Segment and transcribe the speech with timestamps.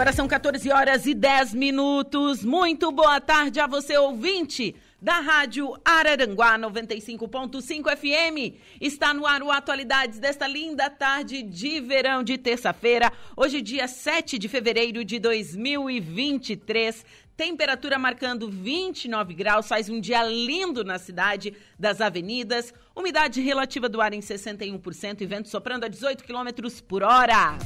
[0.00, 2.42] Agora são 14 horas e 10 minutos.
[2.42, 8.56] Muito boa tarde a você, ouvinte da Rádio Araranguá 95.5 FM.
[8.80, 14.38] Está no ar o Atualidades desta linda tarde de verão de terça-feira, hoje dia 7
[14.38, 17.04] de fevereiro de 2023.
[17.36, 22.72] Temperatura marcando 29 graus, faz um dia lindo na cidade das avenidas.
[22.96, 27.58] Umidade relativa do ar em 61% e vento soprando a 18 quilômetros por hora.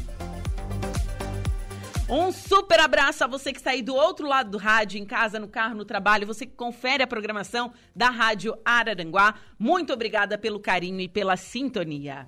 [2.08, 5.38] Um super abraço a você que está aí do outro lado do rádio, em casa,
[5.38, 9.36] no carro, no trabalho, você que confere a programação da Rádio Araranguá.
[9.58, 12.26] Muito obrigada pelo carinho e pela sintonia.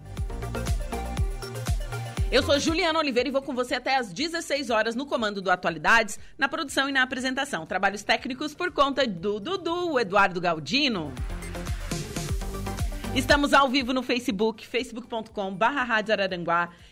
[2.33, 5.51] Eu sou Juliana Oliveira e vou com você até às 16 horas no comando do
[5.51, 7.67] Atualidades, na produção e na apresentação.
[7.67, 11.13] Trabalhos técnicos por conta do Dudu, Eduardo Galdino.
[13.17, 16.05] Estamos ao vivo no Facebook, facebook.com barra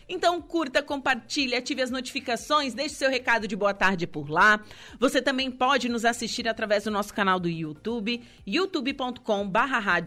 [0.09, 4.59] Então curta, compartilhe, ative as notificações, deixe seu recado de boa tarde por lá.
[4.99, 10.01] Você também pode nos assistir através do nosso canal do YouTube, youtube.com barra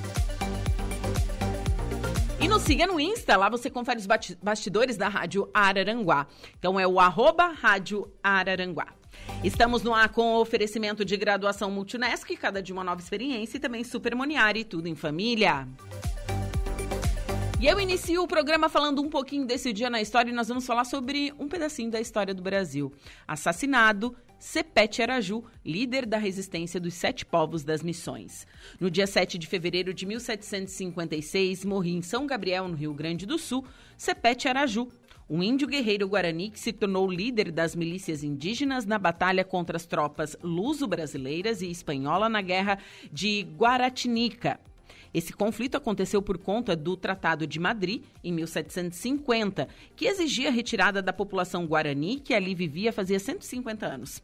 [2.40, 4.06] E nos siga no Insta, lá você confere os
[4.42, 6.26] bastidores da Rádio Araranguá.
[6.58, 8.88] Então é o arroba Rádio Araranguá.
[9.42, 13.82] Estamos no ar com oferecimento de graduação Multunesc, cada de uma nova experiência e também
[13.82, 15.66] Supermoniari, tudo em família.
[17.60, 20.66] E eu inicio o programa falando um pouquinho desse dia na história e nós vamos
[20.66, 22.92] falar sobre um pedacinho da história do Brasil.
[23.26, 24.14] Assassinado
[24.46, 28.46] Sepete Araju, líder da resistência dos sete povos das missões.
[28.78, 33.38] No dia 7 de fevereiro de 1756, morria em São Gabriel, no Rio Grande do
[33.38, 33.64] Sul,
[33.96, 34.86] Sepete Araju,
[35.30, 39.86] um índio guerreiro guarani que se tornou líder das milícias indígenas na batalha contra as
[39.86, 42.78] tropas luso-brasileiras e espanhola na Guerra
[43.10, 44.60] de Guaratinica.
[45.14, 51.00] Esse conflito aconteceu por conta do Tratado de Madrid, em 1750, que exigia a retirada
[51.00, 54.22] da população guarani que ali vivia fazia 150 anos.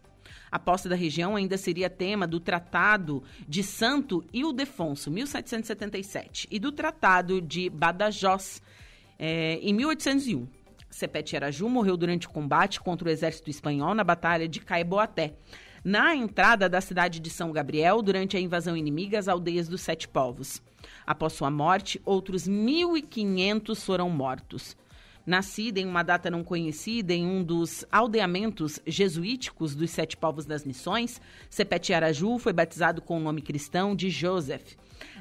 [0.51, 6.73] A posse da região ainda seria tema do Tratado de Santo Ildefonso, 1777, e do
[6.73, 8.61] Tratado de Badajoz,
[9.19, 10.49] eh, em 1801.
[10.91, 15.35] Sepete Araju morreu durante o combate contra o exército espanhol na Batalha de Caiboaté,
[15.85, 20.09] na entrada da cidade de São Gabriel durante a invasão inimiga às aldeias dos Sete
[20.09, 20.61] Povos.
[21.07, 24.77] Após sua morte, outros 1.500 foram mortos.
[25.27, 30.65] Nascida em uma data não conhecida em um dos aldeamentos jesuíticos dos Sete Povos das
[30.65, 34.75] Missões, Sepete Araju foi batizado com o nome cristão de Joseph.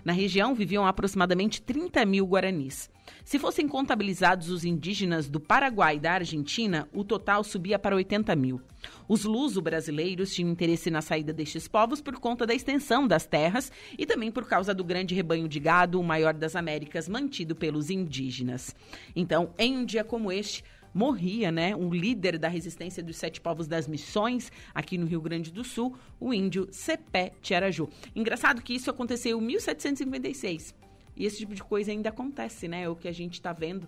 [0.03, 2.89] Na região viviam aproximadamente 30 mil guaranis.
[3.23, 8.35] Se fossem contabilizados os indígenas do Paraguai e da Argentina, o total subia para 80
[8.35, 8.61] mil.
[9.07, 14.05] Os luso-brasileiros tinham interesse na saída destes povos por conta da extensão das terras e
[14.05, 18.75] também por causa do grande rebanho de gado, o maior das Américas, mantido pelos indígenas.
[19.15, 20.63] Então, em um dia como este,
[20.93, 25.51] morria, né, um líder da resistência dos sete povos das missões aqui no Rio Grande
[25.51, 27.89] do Sul, o índio Cepé Tiaraju.
[28.15, 30.78] Engraçado que isso aconteceu em 1756.
[31.19, 32.87] E esse tipo de coisa ainda acontece, né?
[32.87, 33.87] O que a gente está vendo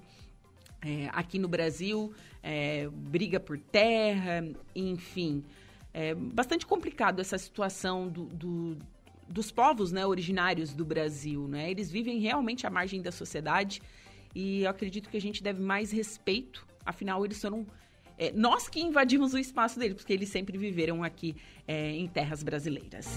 [0.81, 2.13] é, aqui no Brasil,
[2.43, 4.45] é, briga por terra,
[4.75, 5.43] enfim.
[5.93, 8.77] É bastante complicado essa situação do, do,
[9.27, 11.47] dos povos né, originários do Brasil.
[11.47, 11.71] Né?
[11.71, 13.81] Eles vivem realmente à margem da sociedade
[14.35, 17.65] e eu acredito que a gente deve mais respeito, afinal, eles foram
[18.17, 21.35] é, nós que invadimos o espaço dele, porque eles sempre viveram aqui
[21.67, 23.07] é, em terras brasileiras.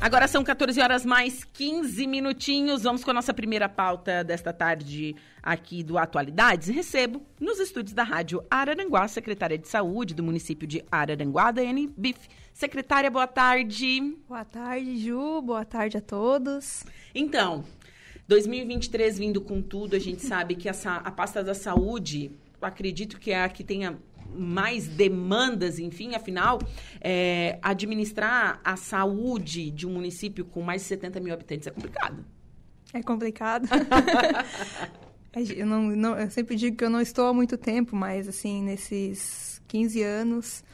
[0.00, 2.84] Agora são 14 horas mais 15 minutinhos.
[2.84, 6.68] Vamos com a nossa primeira pauta desta tarde aqui do Atualidades.
[6.68, 12.30] Recebo nos estúdios da Rádio Araranguá, secretária de Saúde do município de Araranguá, Daiane Biff.
[12.54, 14.16] Secretária, boa tarde.
[14.26, 15.42] Boa tarde, Ju.
[15.42, 16.82] Boa tarde a todos.
[17.14, 17.62] Então,
[18.26, 20.72] 2023 vindo com tudo, a gente sabe que a,
[21.04, 22.30] a pasta da saúde,
[22.62, 23.98] acredito que é a que tenha
[24.34, 26.58] mais demandas, enfim, afinal,
[27.00, 32.24] é, administrar a saúde de um município com mais de 70 mil habitantes é complicado.
[32.92, 33.68] É complicado.
[35.56, 38.62] eu, não, não, eu sempre digo que eu não estou há muito tempo, mas, assim,
[38.62, 40.64] nesses 15 anos,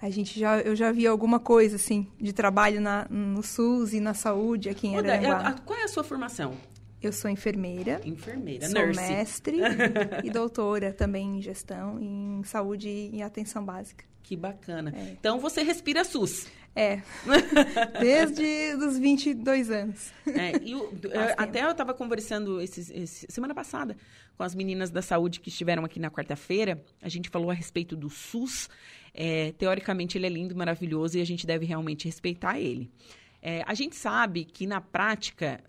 [0.00, 4.00] a gente já, eu já vi alguma coisa, assim, de trabalho na, no SUS e
[4.00, 5.56] na saúde aqui em Aranguá.
[5.64, 6.54] Qual é a sua formação?
[7.02, 8.00] Eu sou enfermeira.
[8.04, 9.00] Enfermeira, sou nurse.
[9.00, 9.58] mestre
[10.22, 14.04] e doutora também em gestão, em saúde e atenção básica.
[14.22, 14.92] Que bacana.
[14.94, 15.16] É.
[15.18, 16.46] Então você respira SUS.
[16.76, 17.02] É.
[17.98, 20.12] Desde os 22 anos.
[20.26, 20.92] É, e o,
[21.36, 23.96] até eu estava conversando esses, esse, semana passada
[24.36, 26.84] com as meninas da saúde que estiveram aqui na quarta-feira.
[27.02, 28.68] A gente falou a respeito do SUS.
[29.12, 32.90] É, teoricamente ele é lindo, maravilhoso e a gente deve realmente respeitar ele.
[33.42, 35.64] É, a gente sabe que na prática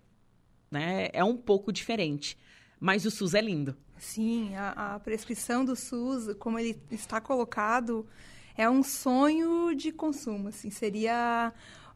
[0.71, 1.09] né?
[1.13, 2.37] É um pouco diferente.
[2.79, 3.75] Mas o SUS é lindo.
[3.99, 8.07] Sim, a, a prescrição do SUS, como ele está colocado,
[8.57, 10.47] é um sonho de consumo.
[10.47, 11.53] Assim, seria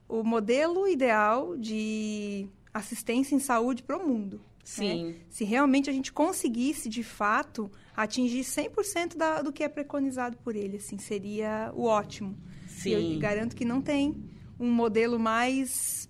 [0.08, 4.38] o modelo ideal de assistência em saúde para o mundo.
[4.38, 4.42] Né?
[4.64, 5.06] Sim.
[5.06, 5.16] Né?
[5.30, 10.56] Se realmente a gente conseguisse, de fato, atingir 100% da, do que é preconizado por
[10.56, 12.38] ele, assim, seria o ótimo.
[12.68, 13.14] Sim.
[13.14, 14.16] Eu garanto que não tem
[14.60, 16.10] um modelo mais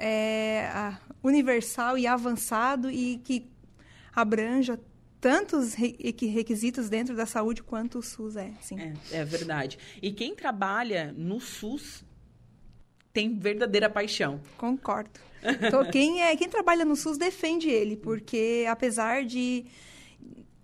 [0.00, 3.50] é, universal e avançado e que
[4.14, 4.80] abranja
[5.20, 8.52] tantos requisitos dentro da saúde quanto o SUS é.
[8.62, 8.80] Sim.
[8.80, 9.78] É, é verdade.
[10.00, 12.02] E quem trabalha no SUS
[13.12, 14.40] tem verdadeira paixão.
[14.56, 15.20] Concordo.
[15.42, 19.64] Então, quem, é, quem trabalha no SUS defende ele, porque apesar de.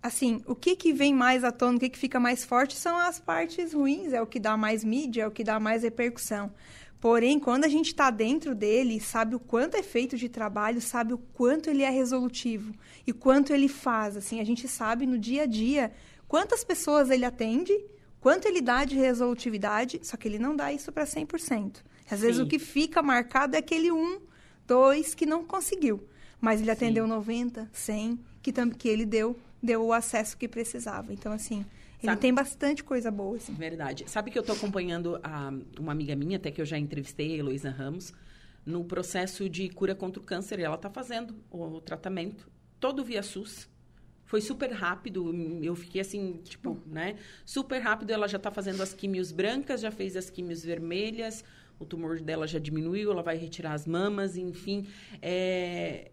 [0.03, 2.95] Assim, o que, que vem mais à tona, o que, que fica mais forte são
[2.95, 6.53] as partes ruins, é o que dá mais mídia, é o que dá mais repercussão.
[6.99, 11.13] Porém, quando a gente está dentro dele, sabe o quanto é feito de trabalho, sabe
[11.13, 12.73] o quanto ele é resolutivo
[13.05, 14.17] e quanto ele faz.
[14.17, 15.91] Assim, a gente sabe no dia a dia
[16.27, 17.73] quantas pessoas ele atende,
[18.19, 21.83] quanto ele dá de resolutividade, só que ele não dá isso para 100%.
[22.09, 22.25] Às Sim.
[22.25, 24.19] vezes o que fica marcado é aquele um,
[24.65, 26.03] dois que não conseguiu,
[26.41, 27.11] mas ele atendeu Sim.
[27.11, 31.13] 90, 100, que, que ele deu, deu o acesso que precisava.
[31.13, 31.63] Então, assim,
[31.99, 32.21] ele Sabe?
[32.21, 33.53] tem bastante coisa boa, assim.
[33.53, 34.03] Verdade.
[34.07, 37.37] Sabe que eu estou acompanhando a, uma amiga minha, até que eu já entrevistei, a
[37.37, 38.13] Heloísa Ramos,
[38.63, 40.59] no processo de cura contra o câncer.
[40.59, 42.49] E ela está fazendo o, o, tratamento
[42.79, 43.67] todo via SUS.
[44.25, 45.33] Foi super rápido,
[45.63, 47.15] eu fiquei assim, tipo, né?
[47.45, 51.45] Super rápido, ela já está fazendo as químios brancas, já fez as químios vermelhas,
[51.79, 54.85] o tumor dela já diminuiu, ela vai retirar as mamas, enfim.
[55.21, 56.11] É,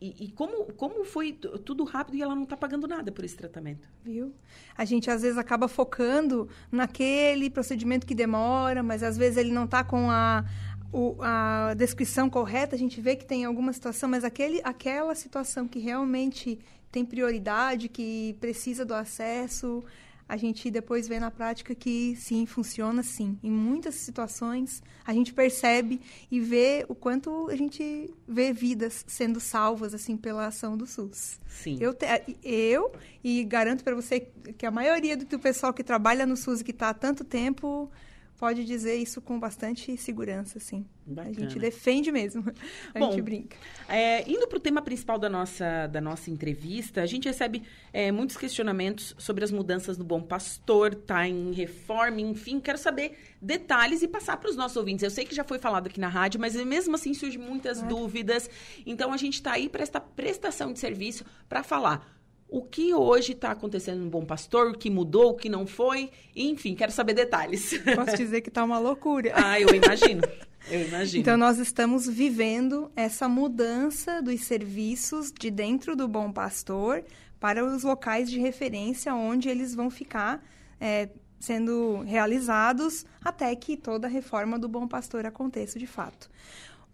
[0.00, 3.36] e, e, como, como foi tudo rápido e ela não está pagando nada por esse
[3.36, 3.88] tratamento?
[4.04, 4.34] Viu?
[4.76, 9.64] A gente às vezes acaba focando naquele procedimento que demora, mas às vezes ele não
[9.64, 10.44] está com a,
[10.92, 12.76] o, a descrição correta.
[12.76, 16.58] A gente vê que tem alguma situação, mas aquele, aquela situação que realmente
[16.92, 19.82] tem prioridade, que precisa do acesso,
[20.28, 23.38] a gente depois vê na prática que sim, funciona sim.
[23.42, 29.38] Em muitas situações, a gente percebe e vê o quanto a gente vê vidas sendo
[29.38, 31.38] salvas assim pela ação do SUS.
[31.48, 31.78] Sim.
[31.80, 32.06] Eu, te,
[32.42, 32.92] eu
[33.22, 34.20] e garanto para você
[34.58, 37.90] que a maioria do pessoal que trabalha no SUS e que está há tanto tempo
[38.38, 40.86] pode dizer isso com bastante segurança, sim.
[41.06, 41.36] Bacana.
[41.36, 42.44] A gente defende mesmo.
[42.94, 43.56] A Bom, gente brinca.
[43.88, 47.62] É, indo para o tema principal da nossa, da nossa entrevista, a gente recebe
[47.92, 52.58] é, muitos questionamentos sobre as mudanças do Bom Pastor, tá em reforma, enfim.
[52.58, 55.02] Quero saber detalhes e passar para os nossos ouvintes.
[55.02, 58.50] Eu sei que já foi falado aqui na rádio, mas mesmo assim surgem muitas dúvidas.
[58.84, 62.15] Então a gente está aí para esta prestação de serviço para falar
[62.48, 66.10] o que hoje está acontecendo no Bom Pastor, o que mudou, o que não foi,
[66.34, 67.72] enfim, quero saber detalhes.
[67.94, 69.32] Posso dizer que está uma loucura.
[69.36, 70.22] ah, eu imagino.
[70.70, 71.20] Eu imagino.
[71.20, 77.04] Então, nós estamos vivendo essa mudança dos serviços de dentro do Bom Pastor
[77.38, 80.44] para os locais de referência onde eles vão ficar
[80.80, 86.30] é, sendo realizados até que toda a reforma do Bom Pastor aconteça de fato.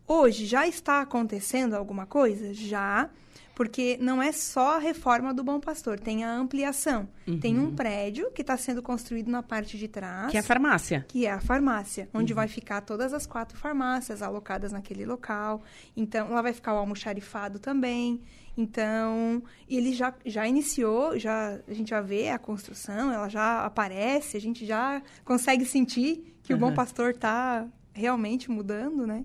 [0.07, 2.53] Hoje já está acontecendo alguma coisa?
[2.53, 3.09] Já,
[3.55, 7.09] porque não é só a reforma do Bom Pastor, tem a ampliação.
[7.27, 7.39] Uhum.
[7.39, 10.31] Tem um prédio que está sendo construído na parte de trás.
[10.31, 11.05] Que é a farmácia.
[11.09, 12.37] Que é a farmácia, onde uhum.
[12.37, 15.63] vai ficar todas as quatro farmácias alocadas naquele local.
[15.97, 18.21] Então, lá vai ficar o almoxarifado também.
[18.57, 24.37] Então, ele já, já iniciou, já, a gente já vê a construção, ela já aparece,
[24.37, 26.59] a gente já consegue sentir que uhum.
[26.59, 29.25] o Bom Pastor está realmente mudando, né?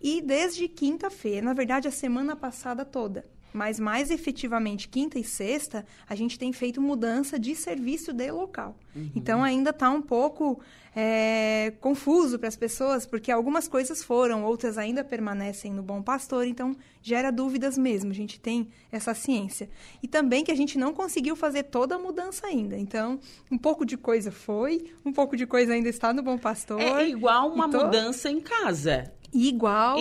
[0.00, 5.84] E desde quinta-feira, na verdade, a semana passada toda, mas mais efetivamente quinta e sexta,
[6.08, 8.76] a gente tem feito mudança de serviço de local.
[8.94, 9.10] Uhum.
[9.14, 10.60] Então ainda está um pouco
[10.94, 16.46] é, confuso para as pessoas, porque algumas coisas foram, outras ainda permanecem no Bom Pastor,
[16.46, 18.10] então gera dúvidas mesmo.
[18.10, 19.68] A gente tem essa ciência.
[20.02, 22.76] E também que a gente não conseguiu fazer toda a mudança ainda.
[22.76, 26.80] Então, um pouco de coisa foi, um pouco de coisa ainda está no Bom Pastor.
[26.80, 29.12] É igual uma então, mudança em casa.
[29.32, 29.98] Igual.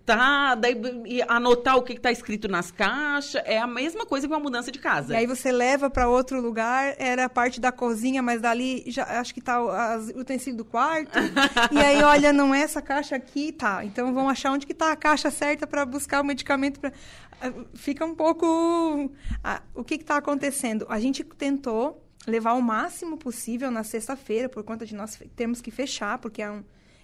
[0.00, 0.68] Encaixotada,
[1.06, 3.42] e anotar o que está escrito nas caixas.
[3.44, 5.12] É a mesma coisa que uma mudança de casa.
[5.12, 9.32] E aí você leva para outro lugar, era parte da cozinha, mas dali já acho
[9.34, 9.70] que tá o
[10.18, 11.18] utensílio do quarto.
[11.70, 13.84] e aí, olha, não é essa caixa aqui, tá.
[13.84, 16.80] Então vamos achar onde que tá a caixa certa para buscar o medicamento.
[16.80, 16.92] Pra...
[17.40, 19.10] Ah, fica um pouco.
[19.42, 20.86] Ah, o que está acontecendo?
[20.88, 25.70] A gente tentou levar o máximo possível na sexta-feira, por conta de nós termos que
[25.70, 26.62] fechar, porque é um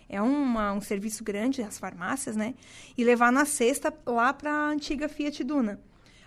[0.08, 2.54] é uma, um serviço grande, as farmácias, né?
[2.96, 5.80] E levar na sexta lá para a antiga Fiat Duna.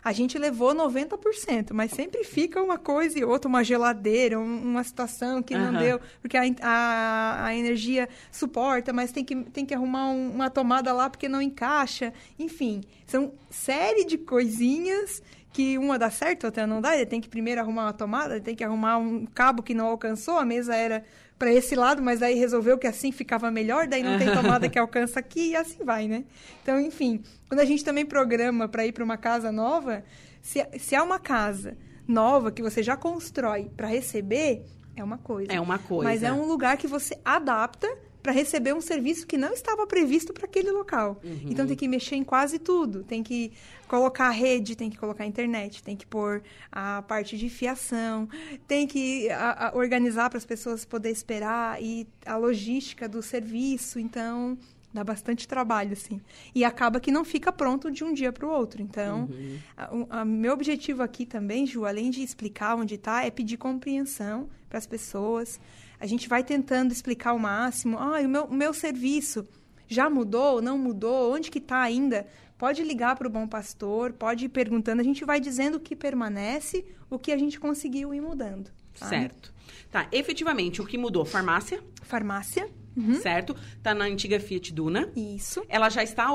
[0.03, 4.83] A gente levou 90%, mas sempre fica uma coisa e outra, uma geladeira, um, uma
[4.83, 5.79] situação que não uhum.
[5.79, 10.49] deu, porque a, a, a, energia suporta, mas tem que, tem que arrumar um, uma
[10.49, 12.13] tomada lá porque não encaixa.
[12.37, 15.21] Enfim, são série de coisinhas
[15.51, 16.95] que uma dá certo, outra não dá.
[16.95, 20.37] Ele tem que primeiro arrumar uma tomada, tem que arrumar um cabo que não alcançou,
[20.37, 21.03] a mesa era
[21.39, 24.77] para esse lado, mas aí resolveu que assim ficava melhor, daí não tem tomada que
[24.77, 26.25] alcança aqui e assim vai, né?
[26.61, 30.03] Então, enfim, quando a gente também programa para ir para uma casa nova,
[30.41, 34.65] se, se é uma casa nova que você já constrói para receber,
[34.95, 35.51] é uma coisa.
[35.51, 36.03] É uma coisa.
[36.03, 37.87] Mas é um lugar que você adapta
[38.21, 41.19] para receber um serviço que não estava previsto para aquele local.
[41.23, 41.47] Uhum.
[41.49, 43.03] Então tem que mexer em quase tudo.
[43.03, 43.51] Tem que
[43.87, 48.27] colocar a rede, tem que colocar a internet, tem que pôr a parte de fiação,
[48.67, 53.99] tem que a, a organizar para as pessoas poderem esperar e a logística do serviço.
[53.99, 54.57] Então
[54.93, 56.19] dá bastante trabalho, assim.
[56.53, 58.81] E acaba que não fica pronto de um dia para o outro.
[58.81, 59.59] Então, uhum.
[59.77, 64.49] a, a, meu objetivo aqui também, Ju, além de explicar onde está, é pedir compreensão
[64.67, 65.59] para as pessoas
[65.99, 67.97] a gente vai tentando explicar o máximo.
[67.97, 69.47] Ah, o meu, o meu serviço
[69.87, 72.27] já mudou, não mudou, onde que está ainda?
[72.57, 75.01] Pode ligar para o Bom Pastor, pode ir perguntando.
[75.01, 78.71] A gente vai dizendo o que permanece, o que a gente conseguiu ir mudando.
[78.99, 79.07] Tá?
[79.07, 79.53] Certo.
[79.91, 81.25] Tá, efetivamente, o que mudou?
[81.25, 81.81] Farmácia?
[82.03, 82.69] Farmácia.
[82.95, 83.15] Uhum.
[83.15, 83.55] Certo?
[83.81, 85.09] Tá na antiga Fiat Duna.
[85.15, 85.63] Isso.
[85.69, 86.27] Ela já está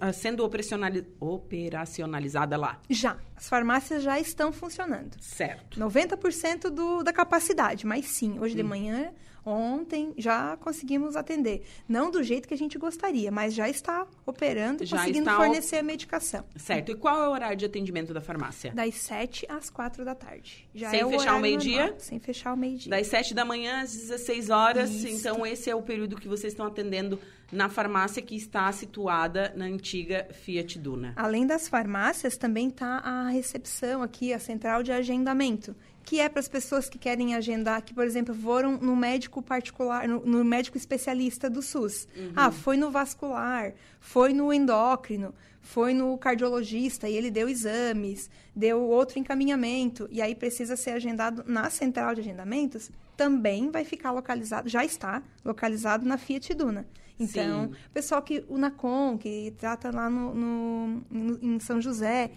[0.00, 2.80] ah, sendo operacionali operacionalizada lá?
[2.88, 3.16] Já.
[3.36, 5.16] As farmácias já estão funcionando.
[5.20, 5.80] Certo.
[5.80, 8.58] 90% do, da capacidade, mas sim, hoje hum.
[8.58, 9.12] de manhã
[9.44, 11.62] Ontem já conseguimos atender.
[11.88, 15.76] Não do jeito que a gente gostaria, mas já está operando e já conseguindo fornecer
[15.76, 16.44] a medicação.
[16.56, 16.92] Certo.
[16.92, 18.72] E qual é o horário de atendimento da farmácia?
[18.72, 20.68] Das 7 às 4 da tarde.
[20.74, 21.94] Já Sem é fechar o meio-dia?
[21.98, 22.90] Sem fechar o meio-dia.
[22.90, 24.90] Das 7 da manhã às 16 horas.
[24.90, 25.08] Isso.
[25.08, 27.18] Então, esse é o período que vocês estão atendendo
[27.52, 31.12] na farmácia que está situada na antiga Fiat Duna.
[31.16, 36.40] Além das farmácias, também está a recepção aqui, a central de agendamento que é para
[36.40, 40.76] as pessoas que querem agendar, que, por exemplo, foram no médico particular, no, no médico
[40.76, 42.08] especialista do SUS.
[42.16, 42.32] Uhum.
[42.34, 48.80] Ah, foi no vascular, foi no endócrino, foi no cardiologista e ele deu exames, deu
[48.80, 54.68] outro encaminhamento, e aí precisa ser agendado na central de agendamentos, também vai ficar localizado,
[54.68, 56.86] já está localizado na Fiat Duna.
[57.18, 57.74] Então, Sim.
[57.92, 62.30] pessoal que o NACOM, que trata lá no, no, no em São José,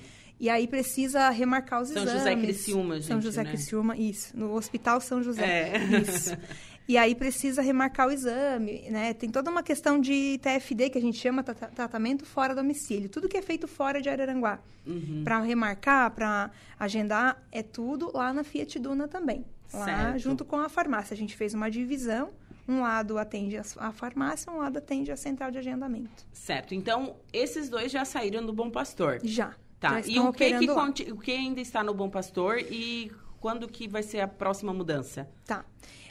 [0.43, 2.11] e aí precisa remarcar os São exames.
[2.11, 3.49] São José Criciúma, gente, São José né?
[3.49, 4.37] Criciúma, isso.
[4.37, 5.41] No Hospital São José.
[5.41, 6.01] É.
[6.01, 6.37] Isso.
[6.85, 9.13] E aí precisa remarcar o exame, né?
[9.13, 13.07] Tem toda uma questão de TFD, que a gente chama tratamento fora domicílio.
[13.07, 14.59] Tudo que é feito fora de Araranguá.
[14.85, 15.21] Uhum.
[15.23, 19.45] Para remarcar, para agendar, é tudo lá na Fiat Duna também.
[19.73, 20.19] Lá certo.
[20.19, 21.13] junto com a farmácia.
[21.13, 22.31] A gente fez uma divisão.
[22.67, 26.25] Um lado atende a farmácia, um lado atende a central de agendamento.
[26.33, 26.75] Certo.
[26.75, 29.21] Então, esses dois já saíram do Bom Pastor.
[29.23, 29.55] Já.
[29.89, 29.99] Tá.
[30.07, 33.11] E o que, que, o que ainda está no Bom Pastor e
[33.41, 35.29] quando que vai ser a próxima mudança?
[35.45, 35.65] Tá.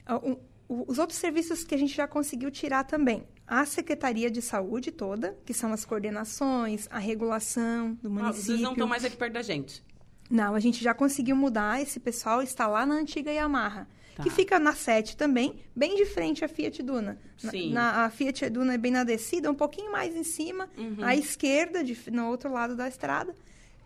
[0.07, 0.21] Ah,
[0.69, 3.27] os outros serviços que a gente já conseguiu tirar também.
[3.47, 8.41] A Secretaria de Saúde toda, que são as coordenações, a regulação do município.
[8.41, 9.83] Ah, vocês não estão mais aqui perto da gente.
[10.31, 11.81] Não, a gente já conseguiu mudar.
[11.81, 13.87] Esse pessoal está lá na antiga Yamaha.
[14.15, 14.23] Tá.
[14.23, 17.19] Que fica na 7 também, bem de frente à Fiat Duna.
[17.43, 17.73] Na- Sim.
[17.73, 20.97] Na, a Fiat Duna é bem na descida, um pouquinho mais em cima, Uhum.
[21.03, 23.35] à esquerda, de- no outro lado da estrada.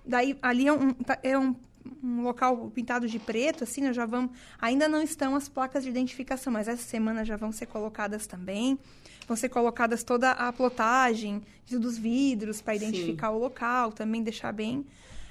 [0.06, 1.54] Daí, ali é um, é um,
[2.02, 4.30] um local pintado de preto, assim, nós já vamos...
[4.60, 8.78] Ainda não estão as placas de identificação, mas essa semana já vão ser colocadas também.
[9.26, 12.86] Vão ser colocadas toda a plotagem dos vidros para Sim.
[12.86, 14.86] identificar o local, também deixar bem...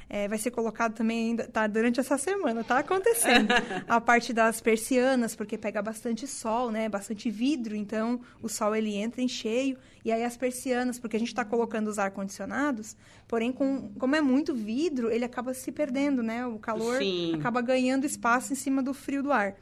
[0.08, 3.50] É, vai ser colocado também ainda, tá, durante essa semana, tá acontecendo.
[3.88, 6.88] a parte das persianas, porque pega bastante sol, né?
[6.88, 9.78] Bastante vidro, então o sol ele entra em cheio.
[10.04, 12.96] E aí as persianas, porque a gente está colocando os ar-condicionados,
[13.28, 16.46] porém, com, como é muito vidro, ele acaba se perdendo, né?
[16.46, 17.34] O calor Sim.
[17.40, 19.56] acaba ganhando espaço em cima do frio do ar.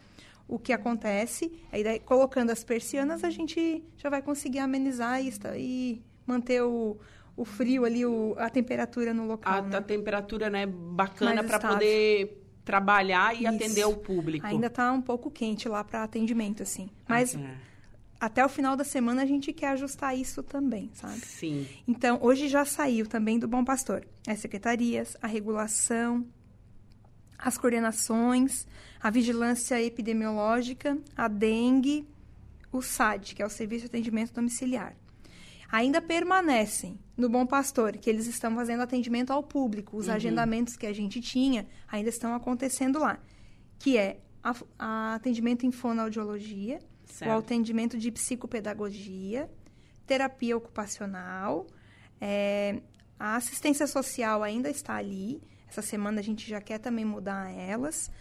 [0.45, 5.33] O que acontece, aí daí, colocando as persianas, a gente já vai conseguir amenizar e,
[5.55, 6.97] e manter o,
[7.35, 9.53] o frio ali, o- a temperatura no local.
[9.53, 9.77] A, né?
[9.77, 13.47] a temperatura, né, bacana para poder trabalhar e Isso.
[13.55, 14.45] atender o público.
[14.45, 16.89] Ainda tá um pouco quente lá para atendimento, assim.
[17.07, 17.55] Mas Ah,
[18.27, 21.19] até o final da semana a gente quer ajustar isso também, sabe?
[21.19, 21.67] Sim.
[21.87, 26.25] Então, hoje já saiu também do Bom Pastor as secretarias, a regulação,
[27.37, 28.65] as coordenações,
[29.01, 32.07] a vigilância epidemiológica, a dengue,
[32.71, 34.95] o SAD, que é o Serviço de Atendimento Domiciliar.
[35.73, 39.97] Ainda permanecem no Bom Pastor, que eles estão fazendo atendimento ao público.
[39.97, 43.17] Os agendamentos que a gente tinha ainda estão acontecendo lá,
[43.79, 47.31] que é a, a atendimento em fonoaudiologia, Certo.
[47.31, 49.49] o atendimento de psicopedagogia,
[50.05, 51.65] terapia ocupacional,
[52.21, 52.79] é,
[53.17, 55.41] a assistência social ainda está ali.
[55.67, 58.11] Essa semana a gente já quer também mudar elas.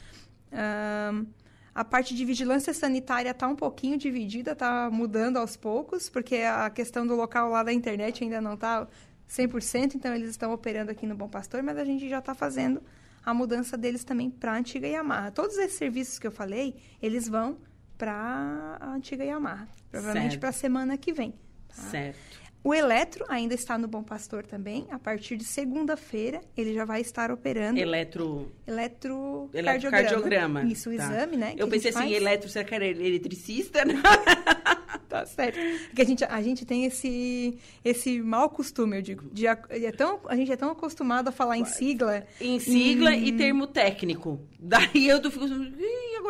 [0.51, 1.27] Ahn,
[1.75, 6.69] a parte de vigilância sanitária está um pouquinho dividida, está mudando aos poucos, porque a
[6.69, 8.87] questão do local lá da internet ainda não está
[9.29, 12.83] 100%, então eles estão operando aqui no Bom Pastor, mas a gente já está fazendo
[13.25, 15.31] a mudança deles também para a antiga Yamaha.
[15.31, 17.57] Todos esses serviços que eu falei, eles vão
[17.97, 21.35] para a antiga Yamaha, provavelmente para a semana que vem.
[21.71, 22.42] Certo.
[22.65, 24.87] O Eletro ainda está no Bom Pastor também.
[24.91, 28.53] A partir de segunda-feira, ele já vai estar operando Eletro...
[28.67, 29.51] eletrocardiograma.
[29.59, 30.63] Eletrocardiograma.
[30.65, 31.05] Isso, o Tá.
[31.05, 31.55] exame, né?
[31.57, 32.13] Eu pensei assim, faz.
[32.13, 33.85] eletro, será que era eletricista?
[33.85, 33.95] né?
[35.09, 35.59] Tá certo.
[35.89, 39.29] Porque a gente, a gente tem esse, esse mau costume, eu digo.
[39.31, 42.27] De, a, é tão, a gente é tão acostumado a falar em sigla.
[42.41, 43.15] em sigla Hum.
[43.15, 44.41] e termo técnico.
[44.59, 45.47] Daí eu fico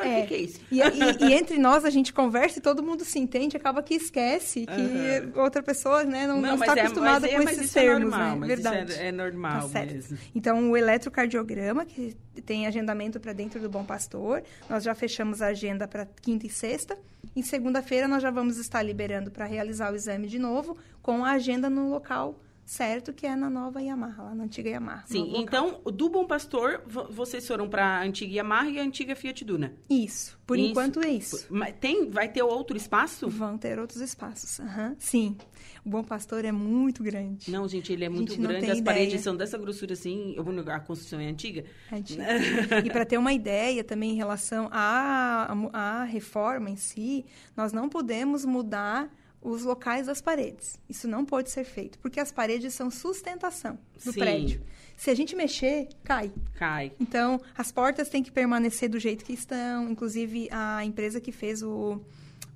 [0.00, 0.60] assim, "Ih, agora o que, que é isso?
[0.70, 3.94] E, e- e entre nós a gente conversa e todo mundo se entende, acaba que
[3.94, 5.42] esquece que Aham.
[5.42, 8.00] outra pessoa né, não, não, mas está é- acostumada é- com esses isso é termos,
[8.10, 8.36] normal, né?
[8.36, 8.92] mas Verdade.
[8.94, 10.18] é, é normal Tá mesmo.
[10.34, 15.48] Então, o eletrocardiograma, que tem agendamento para dentro do Bom Pastor, nós já fechamos a
[15.48, 16.98] agenda para quinta e sexta.
[17.36, 21.32] Em segunda-feira, nós já vamos estar liberando para realizar o exame de novo, com a
[21.32, 25.04] agenda no local certo, que é na nova Yamaha, lá na antiga Yamaha.
[25.06, 29.14] Sim, então, do Bom Pastor, vo- vocês foram para a antiga Yamaha e a antiga
[29.14, 29.74] Fiat Duna.
[29.90, 30.70] Isso, por Isso.
[30.70, 31.46] enquanto é isso.
[31.50, 33.28] Mas tem, vai ter outro espaço?
[33.28, 34.60] Vão ter outros espaços.
[34.60, 34.94] aham.
[34.98, 35.36] Sim,
[35.84, 37.50] o Bom Pastor é muito grande.
[37.50, 39.22] Não, gente, ele é muito grande, as paredes ideia.
[39.22, 40.36] são dessa grossura assim.
[40.72, 41.64] A construção é antiga.
[41.92, 42.22] Antigo.
[42.84, 47.24] e para ter uma ideia também em relação à, à reforma em si,
[47.56, 49.10] nós não podemos mudar
[49.42, 50.78] os locais das paredes.
[50.88, 54.20] Isso não pode ser feito, porque as paredes são sustentação do Sim.
[54.20, 54.62] prédio.
[54.96, 56.30] Se a gente mexer, cai.
[56.54, 56.92] Cai.
[57.00, 59.90] Então, as portas têm que permanecer do jeito que estão.
[59.90, 62.00] Inclusive, a empresa que fez o,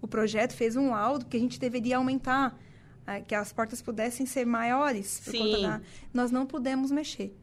[0.00, 2.56] o projeto fez um laudo que a gente deveria aumentar,
[3.04, 5.06] ah, que as portas pudessem ser maiores.
[5.24, 5.62] Sim.
[5.62, 5.80] da-
[6.14, 7.34] Nós não pudemos mexer.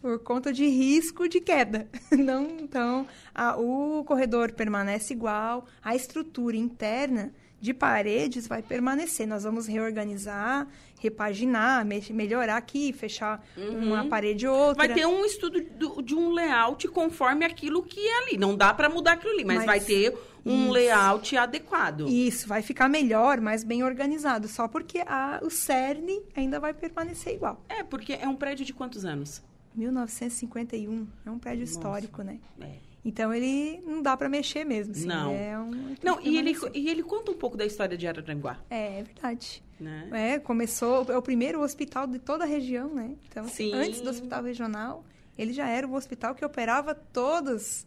[0.00, 1.88] Por conta de risco de queda.
[2.16, 7.34] Não, então, a- o corredor permanece igual, a estrutura interna
[7.66, 9.26] de paredes vai permanecer.
[9.26, 10.68] Nós vamos reorganizar,
[11.00, 14.84] repaginar, me- melhorar aqui, fechar uma parede ou outra.
[14.84, 14.88] Uhum.
[14.88, 18.38] Vai ter um estudo do- de um layout conforme aquilo que é ali.
[18.38, 20.72] Não dá para mudar aquilo ali, mas, Mas- vai ter um Isso.
[20.74, 22.06] layout adequado.
[22.08, 24.46] Isso, vai ficar melhor, mais bem organizado.
[24.46, 27.64] Só porque a, o cerne ainda vai permanecer igual.
[27.68, 29.42] É, porque é um prédio de quantos anos?
[29.74, 31.72] 1951, é um prédio Nossa.
[31.72, 32.38] histórico, né?
[32.60, 32.85] É.
[33.08, 34.90] Então ele não dá para mexer mesmo.
[34.92, 35.30] assim, Não.
[35.32, 36.70] É um, Não, que e ele, permanecer.
[36.82, 39.62] e ele conta um pouco da história de Araranguá, É, é verdade.
[39.78, 40.08] né?
[40.12, 43.14] É, começou, é o primeiro hospital de toda a região, né?
[43.28, 43.74] Então, assim, Sim.
[43.74, 45.04] antes do hospital regional,
[45.38, 47.86] ele já era um hospital que operava todas,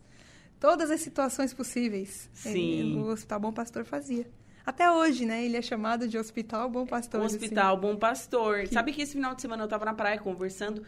[0.58, 2.30] todas as situações possíveis.
[2.34, 2.52] Sim.
[2.80, 4.26] Ele- o Hospital Bom Pastor fazia.
[4.66, 5.44] Até hoje, né?
[5.44, 7.20] Ele é chamado de Hospital Bom Pastor.
[7.20, 7.36] O assim.
[7.36, 8.68] Hospital Bom Pastor.
[8.68, 10.86] Sabe que esse final de semana eu tava na praia conversando.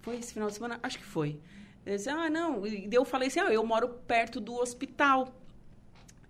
[0.00, 0.80] Foi esse final de semana?
[0.82, 1.38] Acho que foi.
[1.86, 2.66] Disse, ah, não.
[2.66, 5.32] E eu falei assim, ah, eu moro perto do hospital.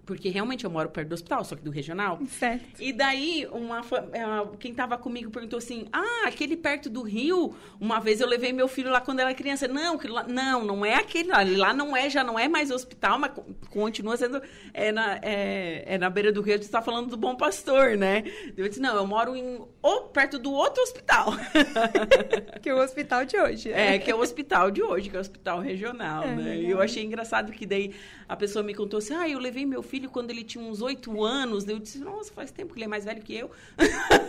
[0.07, 2.19] Porque realmente eu moro perto do hospital, só que do regional.
[2.29, 2.81] Certo.
[2.81, 3.81] E daí, uma,
[4.13, 8.53] eh, quem tava comigo perguntou assim: Ah, aquele perto do rio, uma vez eu levei
[8.53, 9.67] meu filho lá quando era criança.
[9.67, 11.39] Não, lá- não, não é aquele lá.
[11.45, 14.41] Lá não é, já não é mais hospital, mas co- continua sendo.
[14.73, 17.97] É na, é, é na beira do rio, a gente tá falando do Bom Pastor,
[17.97, 18.23] né?
[18.57, 21.33] Eu disse: Não, eu moro em, ou perto do outro hospital.
[22.63, 23.73] Que é o hospital de hoje.
[23.73, 26.57] É, que é o hospital de hoje, que é o hospital regional, É, né?
[26.59, 27.95] E eu achei engraçado que daí
[28.29, 31.23] a pessoa me contou assim, ah, eu levei meu filho quando ele tinha uns oito
[31.25, 31.67] anos.
[31.69, 33.51] Eu disse, nossa, faz tempo que ele é mais velho que eu.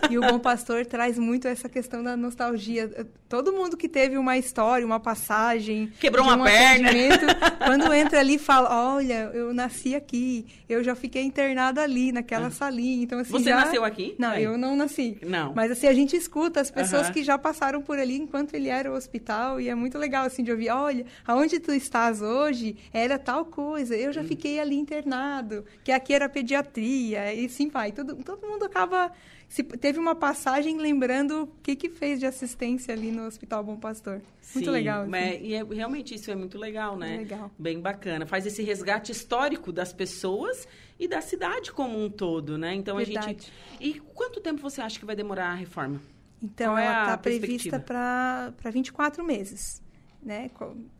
[0.09, 3.07] E o Bom Pastor traz muito essa questão da nostalgia.
[3.27, 5.91] Todo mundo que teve uma história, uma passagem.
[5.99, 6.89] Quebrou uma um perna.
[7.65, 12.49] Quando entra ali e fala: Olha, eu nasci aqui, eu já fiquei internado ali, naquela
[12.51, 13.03] salinha.
[13.03, 13.39] Então, assim, Ah.
[13.39, 14.15] Você já- nasceu aqui?
[14.17, 14.41] Não, É.
[14.41, 15.17] eu não nasci.
[15.25, 15.53] Não.
[15.53, 17.13] Mas assim, a gente escuta as pessoas Aham.
[17.13, 19.59] que já passaram por ali enquanto ele era o hospital.
[19.59, 23.86] E é muito legal, assim, de ouvir: Olha, aonde tu estás hoje era tal coisa.
[23.95, 24.13] Eu Hum.
[24.13, 27.33] já fiquei ali internado, que aqui era pediatria.
[27.33, 27.91] E sim vai.
[27.91, 29.11] Todo, todo mundo acaba.
[29.49, 33.77] Se, teve uma passagem lembrando o que, que fez de assistência ali no Hospital Bom
[33.77, 34.15] Pastor.
[34.53, 35.01] Muito Sim, legal.
[35.03, 35.11] assim.
[35.11, 37.15] mas- e é- realmente isso é muito legal, né?
[37.15, 37.51] É legal.
[37.57, 38.25] Bem bacana.
[38.25, 40.67] Faz esse resgate histórico das pessoas
[40.99, 42.73] e da cidade como um todo, né?
[42.73, 43.13] Então a gente.
[43.15, 43.53] Verdade.
[43.79, 46.01] E quanto tempo você acha que vai demorar a reforma?
[46.43, 47.79] Então, Qual é ela está perspectiva?
[47.79, 49.81] prevista para 24 meses.
[50.21, 50.51] Né?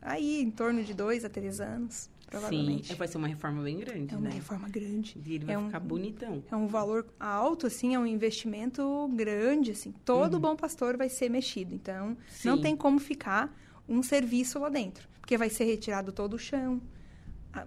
[0.02, 2.88] Aí, em torno de dois a três anos, provavelmente.
[2.90, 4.36] Sim, vai ser uma reforma bem grande, É uma né?
[4.36, 5.20] reforma grande.
[5.26, 6.44] E ele vai É um- ficar bonitão.
[6.52, 9.92] É um valor alto, assim, é um investimento grande, assim.
[10.06, 11.74] Todo bom pastor vai ser mexido.
[11.74, 12.58] Então, não Uhum.
[12.58, 12.62] Sim.
[12.62, 13.56] tem como ficar
[13.90, 15.08] um serviço lá dentro.
[15.22, 16.82] Porque vai ser retirado todo o chão,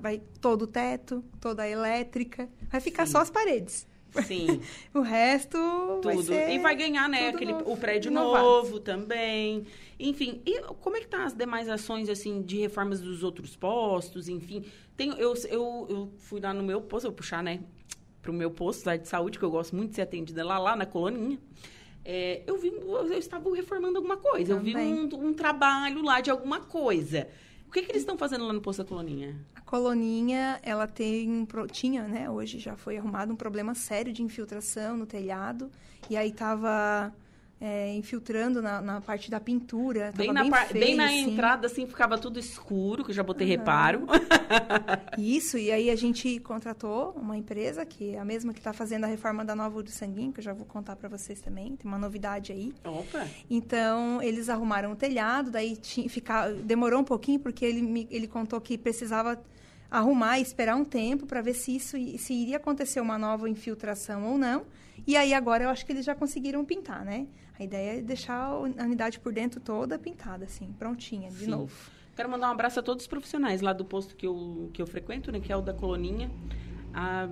[0.01, 2.49] vai todo o teto, toda a elétrica.
[2.71, 3.13] Vai ficar Sim.
[3.13, 3.87] só as paredes.
[4.27, 4.61] Sim,
[4.93, 5.57] O resto
[6.03, 6.27] vai tudo.
[6.27, 8.45] ser E vai ganhar, né, aquele, novo, o prédio inovado.
[8.45, 9.65] novo também.
[10.01, 14.29] Enfim, e como é que tá as demais ações, assim, de reformas dos outros postos,
[14.29, 14.65] enfim?
[14.97, 17.61] Tem, eu, eu, eu fui lá no meu posto, eu vou puxar, né,
[18.23, 20.75] pro meu posto lá de saúde, que eu gosto muito de ser atendida lá, lá
[20.75, 21.39] na coloninha.
[22.03, 24.95] É, eu vi, eu estava reformando alguma coisa, eu vi Também.
[24.95, 27.29] um, um trabalho lá de alguma coisa.
[27.69, 29.39] O que, que eles estão fazendo lá no posto da coloninha?
[29.55, 32.29] A coloninha, ela tem tinha, né?
[32.29, 35.71] Hoje já foi arrumado um problema sério de infiltração no telhado.
[36.09, 37.15] E aí tava
[37.61, 40.13] é, infiltrando na, na parte da pintura.
[40.17, 41.33] Bem bem, na, par- feio, bem na assim.
[41.33, 44.07] entrada, assim, ficava tudo escuro, que eu já botei reparo.
[45.19, 49.05] Isso, e aí a gente contratou uma empresa, que é a mesma que está fazendo
[49.05, 51.77] a reforma da Nova do Sanguinho, que eu já vou contar para vocês também.
[51.77, 52.73] Tem uma novidade aí.
[52.85, 53.27] Opa!
[53.51, 58.27] Então, eles arrumaram o telhado, daí tinha, ficar, demorou um pouquinho, porque ele, me- ele
[58.27, 59.39] contou que precisava
[59.91, 64.25] arrumar e esperar um tempo para ver se isso se iria acontecer uma nova infiltração
[64.25, 64.65] ou não.
[65.07, 67.27] E aí agora eu acho que eles já conseguiram pintar, né?
[67.59, 71.51] A ideia é deixar a unidade por dentro toda pintada, assim, prontinha, de Sim.
[71.51, 71.73] novo.
[72.17, 74.87] Quero mandar um abraço a todos os profissionais lá do posto que eu, que eu
[74.87, 75.41] frequento, né?
[75.41, 76.31] Que é o da Coloninha.
[76.93, 77.29] A-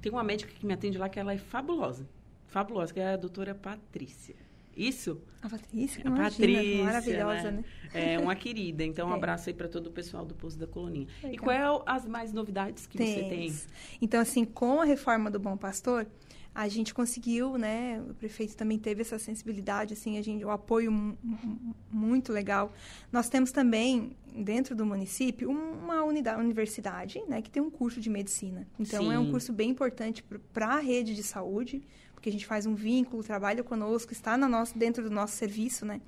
[0.00, 2.08] tem uma médica que me atende lá que ela é fabulosa.
[2.48, 4.34] Fabulosa, que é a doutora Patrícia.
[4.76, 5.20] Isso?
[5.42, 7.64] A Patrícia, A imagina, Patrícia, maravilhosa, né?
[7.92, 8.82] É uma querida.
[8.82, 9.16] Então, um É.
[9.16, 11.06] abraço aí para todo o pessoal do posto da Coloninha.
[11.22, 11.44] E Legal.
[11.44, 13.54] qual é as mais novidades que você tem?
[14.00, 16.06] Então, assim, com a reforma do Bom Pastor,
[16.54, 18.02] a gente conseguiu, né?
[18.10, 22.72] O prefeito também teve essa sensibilidade, assim, a gente, o apoio mu- mu- muito legal.
[23.10, 27.40] Nós temos também, dentro do município, um- uma unidade, universidade, né?
[27.40, 28.66] Que tem um curso de medicina.
[28.78, 29.30] Então, é um Sim.
[29.30, 31.82] curso bem importante para a rede de saúde,
[32.14, 35.86] porque a gente faz um vínculo, trabalha conosco, está na nossa, dentro do nosso serviço,
[35.86, 36.02] né?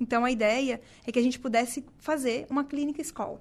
[0.00, 3.40] Então, a ideia é que a gente pudesse fazer uma clínica escola.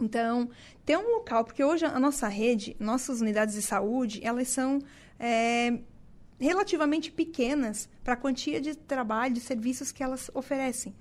[0.00, 0.48] Então,
[0.86, 4.78] ter um local, porque hoje a nossa rede, nossas unidades de saúde, elas são
[5.20, 5.78] é,
[6.38, 10.94] relativamente pequenas para a quantia de trabalho, de serviços que elas oferecem.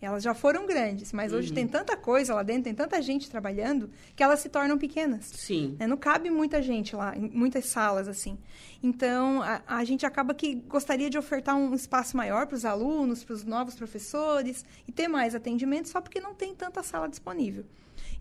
[0.00, 1.54] Elas já foram grandes, mas hoje Uhum.
[1.54, 5.24] tem tanta coisa lá dentro, tem tanta gente trabalhando, que elas se tornam pequenas.
[5.24, 5.76] Sim.
[5.80, 5.86] né?
[5.86, 8.36] Não cabe muita gente lá, em muitas salas, assim.
[8.82, 13.24] Então, a, a gente acaba que gostaria de ofertar um espaço maior para os alunos,
[13.24, 17.64] para os novos professores, e ter mais atendimento, só porque não tem tanta sala disponível.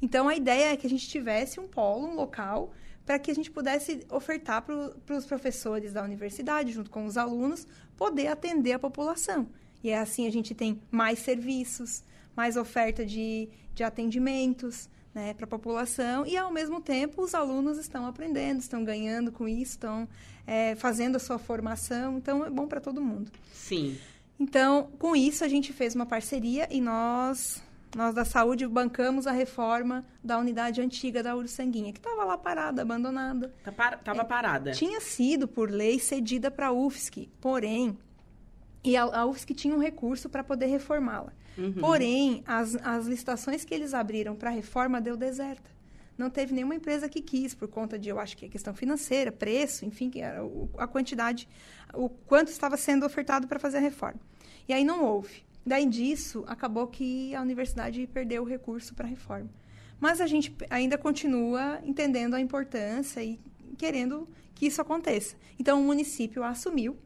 [0.02, 2.72] Então, a ideia é que a gente tivesse um polo, um local,
[3.06, 7.68] para que a gente pudesse ofertar para os professores da universidade, junto com os alunos,
[7.98, 9.48] poder atender a população.
[9.84, 12.04] E é assim a gente tem mais serviços,
[12.36, 17.78] mais oferta de, de atendimentos né, para a população e, ao mesmo tempo, os alunos
[17.78, 20.08] estão aprendendo, estão ganhando com isso, estão
[20.48, 23.32] é, fazendo a sua formação, então é bom para todo mundo.
[23.54, 23.98] Sim.
[24.39, 27.62] Então, com isso, a gente fez uma parceria e nós,
[27.95, 32.82] nós da saúde, bancamos a reforma da unidade antiga da Uruçanguinha, que estava lá parada,
[32.82, 33.53] abandonada.
[33.63, 34.71] Tá par- Tava parada.
[34.71, 37.97] Tinha sido, por lei, cedida para a UFSC, porém,
[38.84, 41.32] e a, a UFSC tinha um recurso para poder reformá-la.
[41.58, 41.73] Uhum.
[41.73, 45.69] Porém, as, as licitações que eles abriram para a reforma deu deserta.
[46.17, 49.32] não teve nenhuma empresa que quis, por conta de, eu acho que é questão financeira,
[49.32, 50.12] preço, enfim,
[50.77, 51.47] a quantidade,
[51.93, 54.19] o quanto estava sendo ofertado para fazer a reforma.
[54.67, 55.43] E aí não houve.
[55.65, 59.49] Daí disso, acabou que a universidade perdeu o recurso para a reforma.
[59.99, 63.39] Mas a gente ainda continua entendendo a importância e
[63.78, 65.36] querendo que isso aconteça.
[65.58, 66.97] Então, o município assumiu,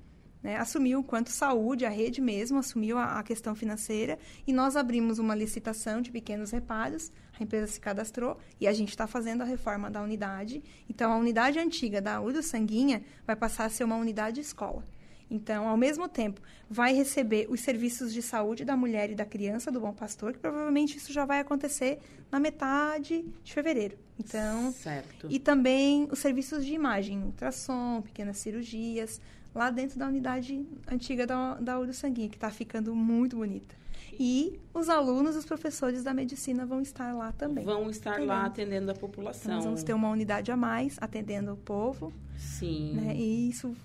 [0.41, 5.19] né, assumiu quanto saúde, a rede mesmo assumiu a, a, questão financeira e nós abrimos
[5.19, 9.45] uma licitação de pequenos reparos, a empresa se cadastrou e a gente está fazendo a
[9.45, 10.63] reforma da unidade.
[10.89, 14.83] Então, a unidade antiga da Udo Sanguinha vai passar a ser uma unidade escola.
[15.29, 19.71] Então, ao mesmo tempo, vai receber os serviços de saúde da mulher e da criança
[19.71, 21.99] do Bom Pastor, que provavelmente isso já vai acontecer
[22.31, 23.97] na metade de fevereiro.
[24.19, 25.27] Então, certo.
[25.29, 29.21] e também os serviços de imagem, ultrassom, pequenas cirurgias,
[29.53, 33.75] lá dentro da unidade antiga da, da Uro Sanguinha, que está ficando muito bonita.
[34.19, 37.63] E os alunos, os professores da medicina vão estar lá também.
[37.63, 38.27] Vão estar atendendo.
[38.27, 39.43] lá atendendo a população.
[39.43, 42.11] Então, nós vamos ter uma unidade a mais atendendo o povo.
[42.35, 42.93] Sim.
[42.95, 43.15] Né?
[43.15, 43.75] E isso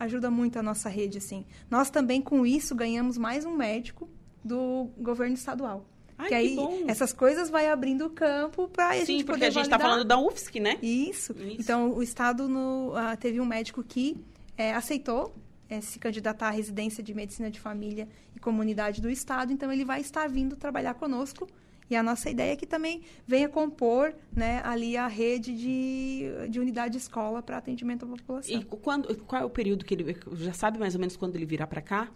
[0.00, 1.44] ajuda muito a nossa rede, assim.
[1.70, 4.08] Nós também, com isso, ganhamos mais um médico
[4.42, 5.86] do governo estadual.
[6.16, 6.56] Ai, que aí
[6.88, 10.04] essas coisas vai abrindo o campo para a gente porque poder a gente está falando
[10.04, 10.78] da UFSC, né?
[10.82, 11.32] Isso.
[11.32, 11.56] Isso.
[11.60, 14.16] Então, o Estado no, uh, teve um médico que
[14.56, 15.34] é, aceitou
[15.68, 19.52] é, se candidatar à residência de medicina de família e comunidade do Estado.
[19.52, 21.46] Então, ele vai estar vindo trabalhar conosco
[21.90, 26.60] e a nossa ideia é que também venha compor né, ali a rede de, de
[26.60, 28.60] unidade de escola para atendimento à população.
[28.60, 30.16] E quando, qual é o período que ele.
[30.34, 32.08] Já sabe mais ou menos quando ele virá para cá?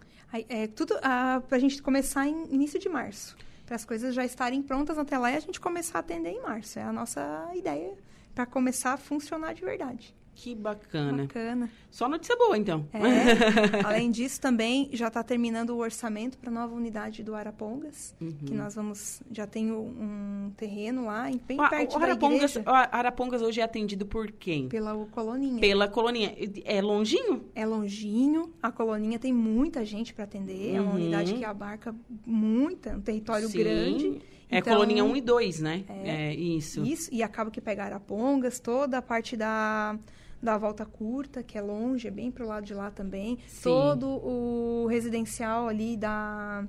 [0.47, 3.35] É tudo para a gente começar em início de março.
[3.65, 6.41] Para as coisas já estarem prontas até lá e a gente começar a atender em
[6.41, 6.79] março.
[6.79, 7.93] É a nossa ideia
[8.33, 10.15] para começar a funcionar de verdade.
[10.35, 11.23] Que bacana.
[11.23, 11.69] Bacana.
[11.89, 12.85] Só notícia boa, então.
[12.91, 12.99] É.
[13.87, 18.33] Além disso, também já está terminando o orçamento para a nova unidade do Arapongas, uhum.
[18.45, 19.23] que nós vamos...
[19.31, 22.69] Já tem um terreno lá, bem ah, perto o Arapongas, da igreja.
[22.69, 24.67] O Arapongas hoje é atendido por quem?
[24.67, 25.61] Pela Coloninha.
[25.61, 26.35] Pela Coloninha.
[26.65, 27.45] É longinho?
[27.55, 28.53] É longinho.
[28.61, 30.71] A Coloninha tem muita gente para atender.
[30.71, 30.75] Uhum.
[30.75, 30.97] É uma uhum.
[30.97, 31.95] unidade que abarca
[32.25, 33.57] muita, um território Sim.
[33.57, 34.21] grande.
[34.49, 35.83] É então, Coloninha 1 e 2, né?
[35.87, 36.83] É, é, isso.
[36.83, 39.97] Isso, e acaba que pega Arapongas, toda a parte da
[40.45, 43.37] da Volta Curta, que é longe, é bem pro lado de lá também.
[43.47, 43.63] Sim.
[43.63, 46.63] Todo o residencial ali da...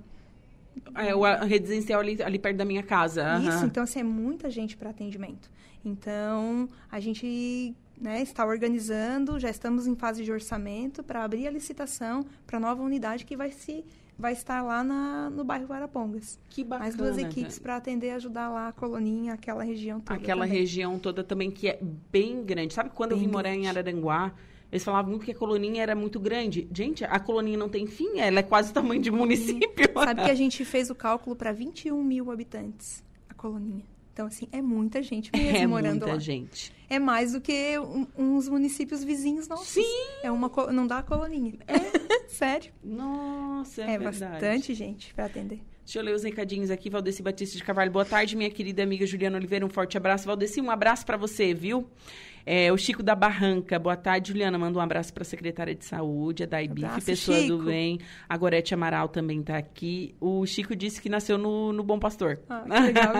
[0.94, 3.38] É, o residencial ali, ali perto da minha casa.
[3.38, 5.50] Isso, então, assim, é muita gente para atendimento.
[5.84, 11.50] Então, a gente né, está organizando, já estamos em fase de orçamento para abrir a
[11.50, 13.84] licitação para a nova unidade que vai se
[14.18, 16.38] vai estar lá na, no bairro Varapongas.
[16.48, 16.84] Que bacana.
[16.84, 20.18] Mais duas equipes para atender e ajudar lá a coloninha, aquela região toda.
[20.18, 20.58] Aquela também.
[20.58, 21.78] região toda também que é
[22.10, 22.74] bem grande.
[22.74, 23.66] Sabe quando bem eu vim morar grande.
[23.66, 24.32] em Araranguá?
[24.70, 26.68] Eles falavam que a coloninha era muito grande.
[26.72, 29.90] Gente, a coloninha não tem fim, ela é quase o tamanho de município.
[29.94, 33.84] Sabe que a gente fez o cálculo para 21 mil habitantes, a coloninha.
[34.12, 36.18] Então, assim, é muita gente mesmo é morando muita lá.
[36.18, 36.72] gente.
[36.88, 39.68] É mais do que um, uns municípios vizinhos nossos.
[39.68, 40.06] Sim!
[40.22, 41.54] É uma, não dá a coloninha.
[41.66, 42.06] É.
[42.28, 42.72] Sério.
[42.82, 44.32] Nossa, é, é verdade.
[44.32, 45.60] bastante gente para atender.
[45.84, 46.90] Deixa eu ler os recadinhos aqui.
[46.90, 47.92] Valdeci Batista de Carvalho.
[47.92, 49.64] Boa tarde, minha querida amiga Juliana Oliveira.
[49.64, 50.26] Um forte abraço.
[50.26, 51.88] Valdeci, um abraço para você, viu?
[52.48, 54.56] É, o Chico da Barranca, boa tarde, Juliana.
[54.56, 57.56] Manda um abraço para a secretária de saúde, a Daibif, pessoa Chico.
[57.56, 57.98] do bem.
[58.28, 60.14] A Gorete Amaral também está aqui.
[60.20, 62.38] O Chico disse que nasceu no, no Bom Pastor.
[62.48, 63.12] Ah, que legal.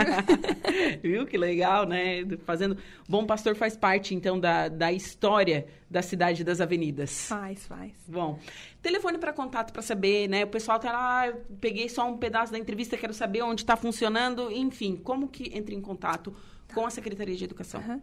[1.02, 2.24] Viu que legal, né?
[2.44, 2.76] Fazendo.
[3.08, 7.26] Bom Pastor faz parte, então, da, da história da cidade das avenidas.
[7.28, 7.92] Faz, faz.
[8.06, 8.38] Bom,
[8.80, 10.44] telefone para contato para saber, né?
[10.44, 13.76] O pessoal tá lá, eu peguei só um pedaço da entrevista, quero saber onde está
[13.76, 16.32] funcionando, enfim, como que entra em contato
[16.74, 17.80] com a Secretaria de Educação?
[17.80, 18.00] Uhum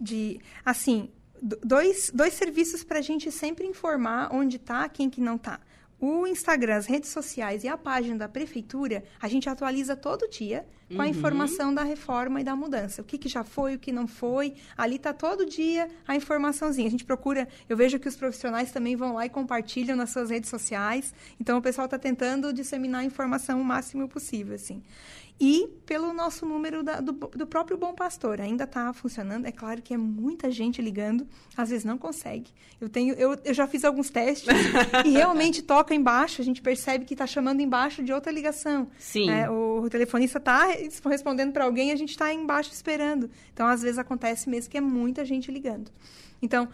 [0.00, 5.36] de assim dois, dois serviços para a gente sempre informar onde está, quem que não
[5.36, 5.60] está.
[6.00, 10.66] O Instagram, as redes sociais e a página da prefeitura, a gente atualiza todo dia
[10.88, 11.10] com a uhum.
[11.10, 13.00] informação da reforma e da mudança.
[13.00, 14.54] O que, que já foi, o que não foi.
[14.76, 16.88] Ali está todo dia a informaçãozinha.
[16.88, 20.28] A gente procura, eu vejo que os profissionais também vão lá e compartilham nas suas
[20.28, 21.14] redes sociais.
[21.40, 24.82] Então, o pessoal está tentando disseminar a informação o máximo possível, assim
[25.40, 28.40] e pelo nosso número da, do, do, próprio Bom Pastor.
[28.40, 29.46] Ainda está funcionando.
[29.46, 32.50] É claro que é muita gente ligando, às vezes não consegue.
[32.80, 34.48] Eu tenho, eu, eu já fiz alguns testes
[35.04, 38.88] e realmente toca embaixo, a gente percebe que está chamando embaixo de outra ligação.
[38.98, 39.28] Sim.
[39.28, 40.66] É, o, telefonista está
[41.04, 43.28] respondendo para alguém e a gente está embaixo esperando.
[43.52, 45.90] Então, às vezes acontece mesmo que é muita gente ligando.
[46.40, 46.68] Então,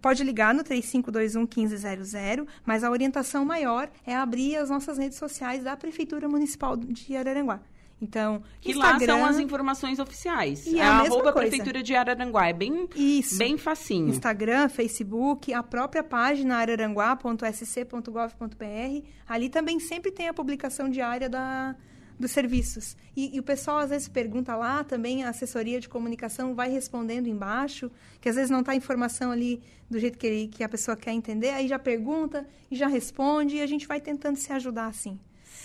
[0.00, 5.64] pode ligar no 3521 1500, mas a orientação maior é abrir as nossas redes sociais
[5.64, 7.60] da Prefeitura Municipal de Araranguá.
[8.00, 9.14] Então, que Instagram...
[9.14, 10.66] lá são as informações oficiais.
[10.66, 11.48] E é a arroba coisa.
[11.48, 12.48] Prefeitura de Araranguá.
[12.48, 13.38] É bem, Isso.
[13.38, 14.10] bem facinho.
[14.10, 19.06] Instagram, Facebook, a própria página araranguá.sc.gov.br.
[19.26, 21.74] Ali também sempre tem a publicação diária da,
[22.18, 22.96] dos serviços.
[23.14, 27.26] E, e, o pessoal às vezes pergunta lá, também a assessoria de comunicação vai respondendo
[27.26, 30.68] embaixo, que às vezes não está a informação ali do jeito que, ele, que a
[30.68, 34.52] pessoa quer entender, aí já pergunta e já responde, e a gente vai tentando se
[34.52, 35.18] ajudar assim.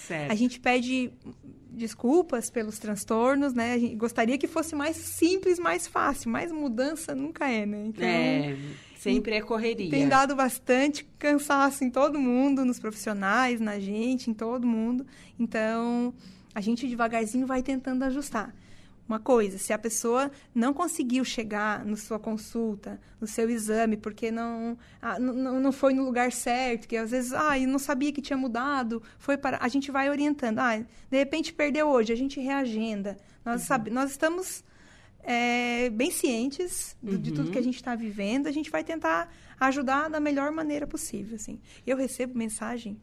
[0.07, 0.31] Certo.
[0.31, 1.11] A gente pede
[1.71, 3.77] desculpas pelos transtornos, né?
[3.95, 7.85] Gostaria que fosse mais simples, mais fácil, mas mudança nunca é, né?
[7.85, 8.57] Então, é,
[8.97, 9.89] sempre é correria.
[9.89, 15.05] Tem dado bastante cansaço em todo mundo, nos profissionais, na gente, em todo mundo.
[15.39, 16.13] Então,
[16.53, 18.53] a gente devagarzinho vai tentando ajustar
[19.11, 24.31] uma coisa, se a pessoa não conseguiu chegar na sua consulta, no seu exame, porque
[24.31, 28.11] não, ah, não, não foi no lugar certo, que às vezes, ah, eu não sabia
[28.13, 29.57] que tinha mudado, foi para.
[29.61, 30.59] A gente vai orientando.
[30.59, 33.17] Ah, de repente perdeu hoje, a gente reagenda.
[33.43, 33.67] Nós, uhum.
[33.67, 34.63] sabe, nós estamos
[35.23, 37.21] é, bem cientes do, uhum.
[37.21, 37.65] de tudo que a uhum.
[37.65, 41.35] gente está vivendo, a gente vai tentar ajudar da melhor maneira possível.
[41.35, 41.59] Assim.
[41.85, 42.97] Eu recebo mensagem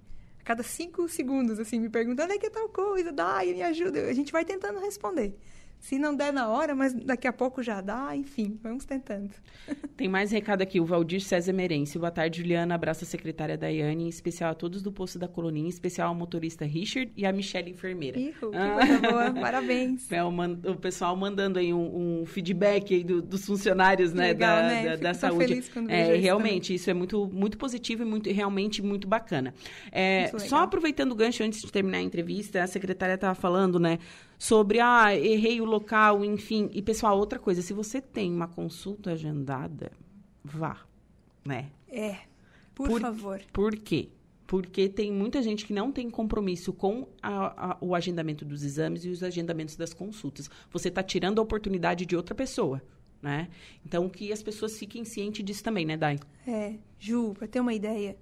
[0.49, 4.09] cada cinco segundos, assim, me perguntando, é que tal coisa, dá, me ajuda.
[4.09, 5.39] A gente vai tentando responder.
[5.81, 9.31] Se não der na hora, mas daqui a pouco já dá, enfim, vamos tentando.
[9.97, 11.99] Tem mais recado aqui, o Valdir César Merense.
[11.99, 12.75] Boa tarde, Juliana.
[12.75, 16.15] Abraço a secretária Daiane, em especial a todos do Poço da Colonia, em especial ao
[16.15, 18.19] motorista Richard e a Michelle, enfermeira.
[18.19, 18.79] Ihu, ah.
[18.81, 20.11] que coisa boa, parabéns.
[20.11, 24.69] É, o, pessoal mandando aí um, um feedback aí do, dos funcionários, né, Legal, da,
[24.69, 24.85] né?
[24.85, 25.47] da, da saúde.
[25.47, 26.77] Feliz quando é, realmente, também.
[26.77, 29.55] isso é muito, muito positivo e muito, realmente muito bacana.
[29.93, 33.99] É, só aproveitando o gancho antes de terminar a entrevista, a secretária estava falando, né,
[34.39, 36.71] sobre, ah, errei o local, enfim.
[36.73, 39.91] E, pessoal, outra coisa, se você tem uma consulta agendada,
[40.45, 40.79] vá,
[41.45, 41.71] né?
[41.89, 42.19] É,
[42.75, 43.43] por, por favor.
[43.53, 44.11] Por quê?
[44.47, 49.05] Porque tem muita gente que não tem compromisso com a, a, o agendamento dos exames
[49.05, 50.49] e os agendamentos das consultas.
[50.71, 52.81] Você está tirando a oportunidade de outra pessoa,
[53.21, 53.49] né?
[53.85, 56.19] Então, que as pessoas fiquem cientes disso também, né, Dai?
[56.47, 58.17] É, Ju, para ter uma ideia,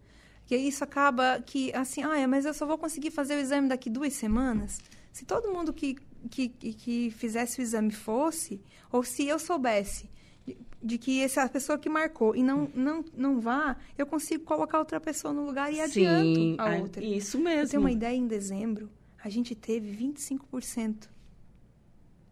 [0.47, 3.91] que isso acaba que, assim, ah, mas eu só vou conseguir fazer o exame daqui
[3.91, 4.81] duas semanas.
[5.13, 5.97] Se todo mundo que,
[6.31, 10.09] que, que fizesse o exame fosse, ou se eu soubesse
[10.47, 14.79] de, de que essa pessoa que marcou e não, não, não vá, eu consigo colocar
[14.79, 17.05] outra pessoa no lugar e Sim, adianto a outra.
[17.05, 17.63] Isso mesmo.
[17.63, 18.91] Pra ter uma ideia, em dezembro,
[19.23, 21.09] a gente teve 25%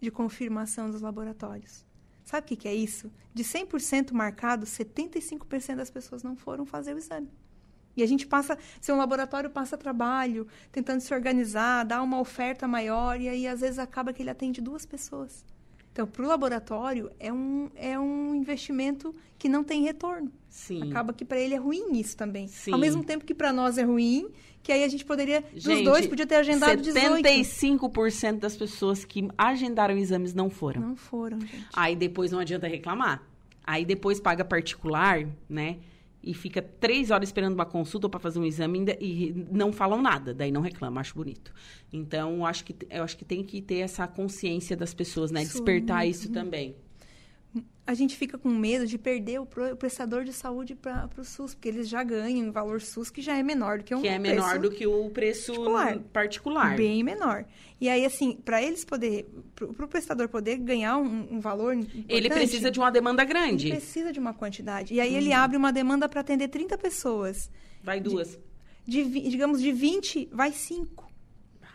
[0.01, 1.85] de confirmação dos laboratórios.
[2.25, 3.13] Sabe o que, que é isso?
[3.35, 7.29] De 100% marcado, 75% das pessoas não foram fazer o exame.
[7.97, 12.67] E a gente passa, se um laboratório passa trabalho, tentando se organizar, dar uma oferta
[12.67, 15.45] maior, e aí às vezes acaba que ele atende duas pessoas.
[15.95, 20.33] Então, para o laboratório, é um, é um investimento que não tem retorno.
[20.49, 20.91] Sim.
[20.91, 22.49] Acaba que para ele é ruim isso também.
[22.49, 22.73] Sim.
[22.73, 24.29] Ao mesmo tempo que para nós é ruim,
[24.61, 28.41] que aí a gente poderia, gente, dos dois, podia ter agendado 75% 18.
[28.41, 30.81] das pessoas que agendaram exames não foram.
[30.81, 31.67] Não foram, gente.
[31.73, 33.23] Aí depois não adianta reclamar.
[33.63, 35.79] Aí depois paga particular, né?
[36.27, 40.33] E fica três horas esperando uma consulta para fazer um exame e não falam nada,
[40.33, 41.53] daí não reclama, acho bonito.
[41.93, 45.41] Então, acho que, eu acho que tem que ter essa consciência das pessoas, né?
[45.43, 46.75] Despertar isso também
[47.87, 51.69] a gente fica com medo de perder o prestador de saúde para o SUS, porque
[51.69, 54.19] eles já ganham um valor SUS que já é menor do que um Que é
[54.19, 55.99] menor do que o preço particular.
[56.13, 56.77] particular.
[56.77, 57.45] Bem menor.
[57.79, 61.77] E aí, assim, para eles poder, para o prestador poder ganhar um, um valor
[62.09, 63.69] Ele precisa de uma demanda grande.
[63.69, 64.95] Ele precisa de uma quantidade.
[64.95, 65.19] E aí hum.
[65.19, 67.51] ele abre uma demanda para atender 30 pessoas.
[67.83, 68.39] Vai duas.
[68.87, 71.04] De, de, digamos, de 20, vai 5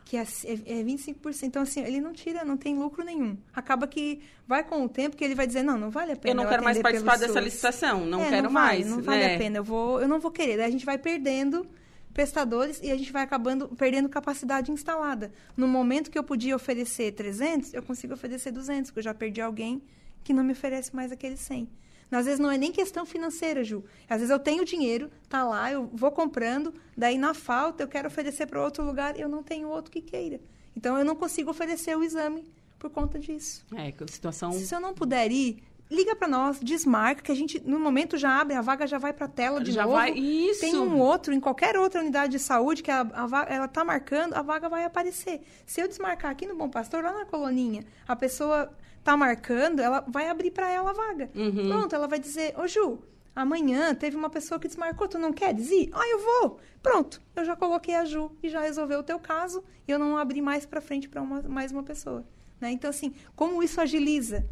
[0.10, 1.43] que é, é, é 25%.
[1.43, 3.38] Então, assim, ele não tira, não tem lucro nenhum.
[3.54, 6.32] Acaba que vai com o tempo que ele vai dizer, não, não vale a pena.
[6.32, 7.43] Eu não eu quero mais participar dessa SUS.
[7.43, 8.80] licitação, não é, quero não mais.
[8.80, 10.58] Vale, não vale a pena, eu, vou, eu não vou querer.
[10.58, 11.63] Daí a gente vai perdendo
[12.12, 15.32] prestadores e a gente vai acabando perdendo capacidade instalada.
[15.56, 19.41] No momento que eu podia oferecer 300, eu consigo oferecer 200, porque eu já perdi
[19.41, 19.80] alguém
[20.24, 21.69] que não me oferece mais aqueles 100.
[22.12, 23.84] Às vezes não é nem questão financeira, Ju.
[24.10, 28.08] Às vezes eu tenho dinheiro, tá lá, eu vou comprando, daí na falta eu quero
[28.08, 30.39] oferecer para outro lugar eu não tenho outro que queira.
[30.76, 32.45] Então eu não consigo oferecer o exame
[32.78, 33.65] por conta disso.
[33.76, 34.52] É, situação.
[34.54, 38.39] Se eu não puder ir, liga para nós, desmarca, que a gente, no momento, já
[38.39, 39.95] abre, a vaga já vai para a tela de já novo.
[39.95, 40.62] Vai, isso.
[40.62, 43.84] Tem um outro, em qualquer outra unidade de saúde, que a, a vaga, ela está
[43.84, 45.41] marcando, a vaga vai aparecer.
[45.65, 48.72] Se eu desmarcar aqui no Bom Pastor, lá na coloninha, a pessoa
[49.04, 51.30] tá marcando, ela vai abrir para ela a vaga.
[51.36, 51.68] Uhum.
[51.70, 53.00] Pronto, ela vai dizer, ô Ju,
[53.36, 55.90] amanhã teve uma pessoa que desmarcou, tu não queres ir?
[55.94, 56.60] Ah, eu vou.
[56.82, 60.18] Pronto, eu já coloquei a Ju e já resolveu o teu caso e eu não
[60.18, 62.26] abri mais para frente para mais uma pessoa.
[62.60, 62.72] Né?
[62.72, 64.46] Então, assim, como isso agiliza?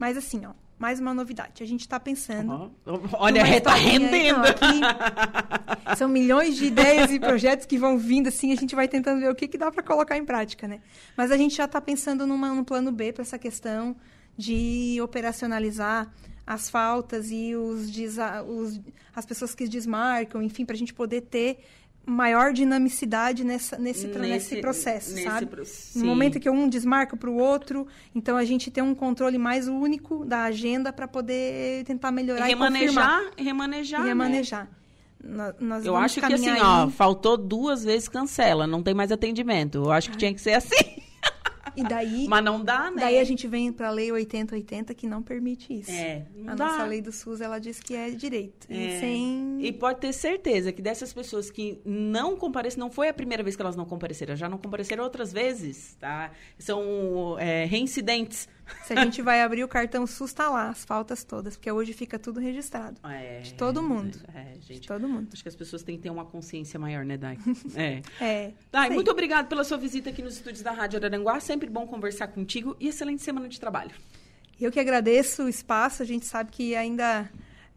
[0.00, 1.62] Mas assim, ó, mais uma novidade.
[1.62, 2.72] A gente está pensando.
[2.86, 3.00] Uhum.
[3.12, 4.40] Olha, está rendendo.
[4.46, 9.20] aqui, são milhões de ideias e projetos que vão vindo, assim, a gente vai tentando
[9.20, 10.80] ver o que, que dá para colocar em prática, né?
[11.14, 13.94] Mas a gente já está pensando numa, num plano B para essa questão
[14.38, 16.10] de operacionalizar
[16.46, 17.90] as faltas e os,
[18.48, 18.80] os
[19.14, 21.58] as pessoas que desmarcam, enfim, para a gente poder ter
[22.04, 25.46] maior dinamicidade nessa, nesse, nesse, nesse processo, nesse sabe?
[25.46, 25.62] Pro...
[25.96, 29.68] No momento que um desmarca para o outro, então a gente tem um controle mais
[29.68, 34.64] único da agenda para poder tentar melhorar e remanejar, e remanejar, e remanejar.
[35.22, 35.54] Né?
[35.60, 36.60] Nós Eu acho que assim, aí...
[36.62, 39.76] ó, faltou duas vezes cancela, não tem mais atendimento.
[39.78, 40.18] Eu acho que ah.
[40.18, 41.02] tinha que ser assim.
[41.80, 42.26] E daí.
[42.28, 43.00] Mas não dá, né?
[43.00, 45.90] Daí a gente vem para a lei 8080 que não permite isso.
[45.90, 46.26] É.
[46.46, 46.66] a dá.
[46.66, 48.66] nossa lei do SUS ela diz que é direito.
[48.70, 48.74] É.
[48.74, 49.58] E, sem...
[49.60, 53.56] e pode ter certeza que dessas pessoas que não compareceram, não foi a primeira vez
[53.56, 56.30] que elas não compareceram, já não compareceram outras vezes, tá?
[56.58, 58.48] São é, reincidentes
[58.84, 61.92] se a gente vai abrir o cartão SUS, tá lá, as faltas todas, porque hoje
[61.92, 63.00] fica tudo registrado.
[63.04, 64.18] É, de todo mundo.
[64.34, 65.28] É, gente, de todo mundo.
[65.32, 67.38] Acho que as pessoas têm que ter uma consciência maior, né, Dai?
[67.76, 68.02] É.
[68.20, 68.52] é.
[68.70, 71.40] Dai, muito obrigada pela sua visita aqui nos estúdios da Rádio Araranguá.
[71.40, 73.92] Sempre bom conversar contigo e excelente semana de trabalho.
[74.60, 76.02] Eu que agradeço o espaço.
[76.02, 77.30] A gente sabe que ainda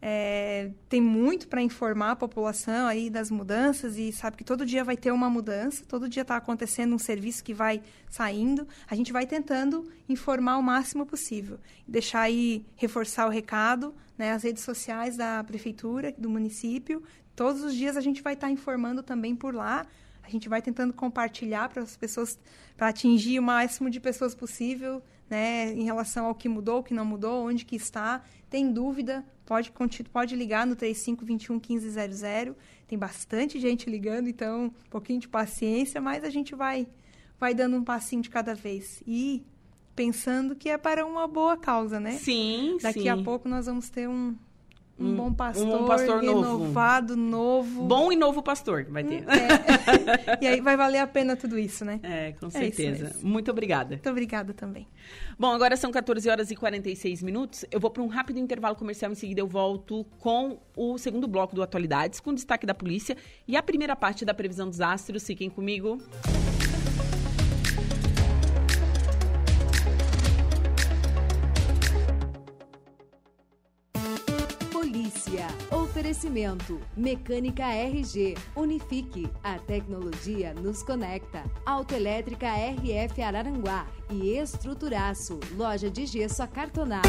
[0.06, 4.84] é, tem muito para informar a população aí das mudanças e sabe que todo dia
[4.84, 7.80] vai ter uma mudança, todo dia está acontecendo um serviço que vai
[8.10, 8.68] saindo.
[8.86, 11.58] A gente vai tentando informar o máximo possível.
[11.88, 17.02] Deixar aí, reforçar o recado, né, as redes sociais da prefeitura, do município.
[17.34, 19.86] Todos os dias a gente vai estar tá informando também por lá.
[20.22, 22.38] A gente vai tentando compartilhar para as pessoas,
[22.76, 26.92] para atingir o máximo de pessoas possível, né, em relação ao que mudou, o que
[26.92, 28.22] não mudou, onde que está.
[28.50, 29.72] Tem dúvida, pode,
[30.12, 32.56] pode ligar no 3521 1500.
[32.86, 36.86] Tem bastante gente ligando, então um pouquinho de paciência, mas a gente vai,
[37.38, 39.02] vai dando um passinho de cada vez.
[39.06, 39.44] E
[39.94, 42.12] pensando que é para uma boa causa, né?
[42.12, 43.08] Sim, Daqui sim.
[43.08, 44.36] a pouco nós vamos ter um,
[44.98, 47.80] um, bom pastor, um pastor renovado, novo.
[47.80, 47.88] novo.
[47.88, 49.24] Bom e novo pastor vai ter.
[49.28, 50.38] É.
[50.40, 51.98] e aí vai valer a pena tudo isso, né?
[52.02, 53.16] É, com certeza.
[53.20, 53.90] É Muito obrigada.
[53.90, 54.86] Muito obrigada também.
[55.38, 57.64] Bom, agora são 14 horas e 46 minutos.
[57.70, 59.10] Eu vou para um rápido intervalo comercial.
[59.10, 63.16] Em seguida, eu volto com o segundo bloco do Atualidades, com destaque da polícia
[63.48, 65.26] e a primeira parte da previsão dos astros.
[65.26, 65.98] Fiquem comigo.
[65.98, 66.53] Polícia.
[76.04, 76.78] Oferecimento.
[76.94, 78.36] Mecânica RG.
[78.54, 79.26] Unifique.
[79.42, 81.42] A tecnologia nos conecta.
[81.64, 83.86] Autoelétrica RF Araranguá.
[84.10, 85.40] E Estruturaço.
[85.56, 87.08] Loja de gesso acartonado.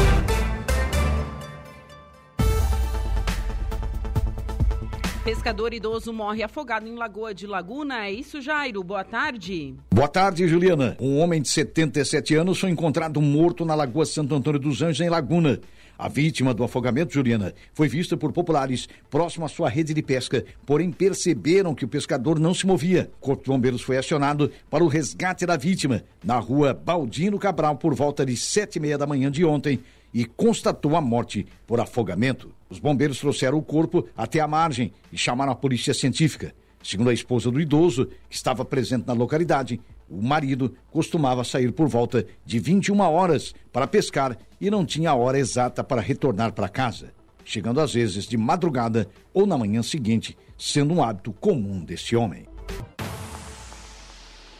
[5.22, 8.06] Pescador idoso morre afogado em Lagoa de Laguna.
[8.06, 8.82] É isso, Jairo?
[8.82, 9.74] Boa tarde.
[9.92, 10.96] Boa tarde, Juliana.
[10.98, 15.10] Um homem de 77 anos foi encontrado morto na Lagoa Santo Antônio dos Anjos, em
[15.10, 15.60] Laguna.
[15.98, 20.44] A vítima do afogamento, Juliana, foi vista por populares próximo à sua rede de pesca,
[20.66, 23.10] porém perceberam que o pescador não se movia.
[23.18, 27.76] O Corpo de Bombeiros foi acionado para o resgate da vítima na rua Baldino Cabral
[27.76, 29.80] por volta de sete e meia da manhã de ontem
[30.12, 32.50] e constatou a morte por afogamento.
[32.68, 36.54] Os bombeiros trouxeram o corpo até a margem e chamaram a polícia científica.
[36.82, 41.88] Segundo a esposa do idoso, que estava presente na localidade, o marido costumava sair por
[41.88, 46.68] volta de 21 horas para pescar e não tinha a hora exata para retornar para
[46.68, 47.12] casa,
[47.44, 52.46] chegando às vezes de madrugada ou na manhã seguinte, sendo um hábito comum desse homem.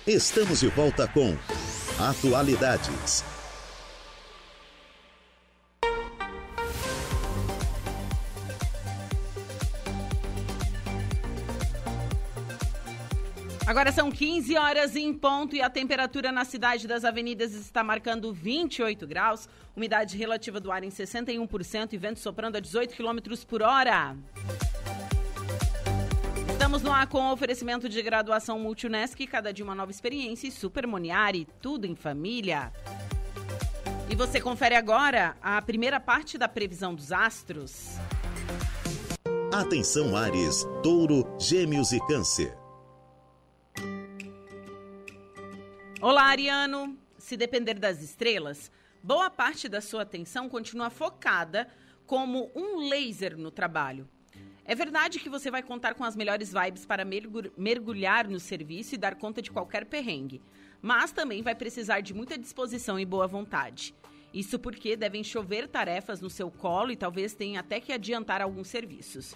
[0.07, 1.37] Estamos de volta com
[1.99, 3.36] Atualidades.
[13.67, 18.33] Agora são 15 horas em ponto e a temperatura na cidade das avenidas está marcando
[18.33, 23.63] 28 graus, umidade relativa do ar em 61% e vento soprando a 18 quilômetros por
[23.63, 24.17] hora.
[26.49, 30.87] Estamos no ar com oferecimento de graduação Multunesc, cada dia uma nova experiência e Super
[30.87, 32.73] Moniari, tudo em família.
[34.09, 37.97] E você confere agora a primeira parte da previsão dos astros.
[39.53, 42.66] Atenção Ares, Touro, Gêmeos e Câncer.
[46.03, 46.95] Olá, Ariano.
[47.19, 48.71] Se depender das estrelas,
[49.03, 51.67] boa parte da sua atenção continua focada
[52.07, 54.07] como um laser no trabalho.
[54.67, 57.03] É verdade que você vai contar com as melhores vibes para
[57.57, 60.43] mergulhar no serviço e dar conta de qualquer perrengue,
[60.83, 63.95] mas também vai precisar de muita disposição e boa vontade.
[64.35, 68.69] Isso porque devem chover tarefas no seu colo e talvez tenha até que adiantar alguns
[68.69, 69.35] serviços.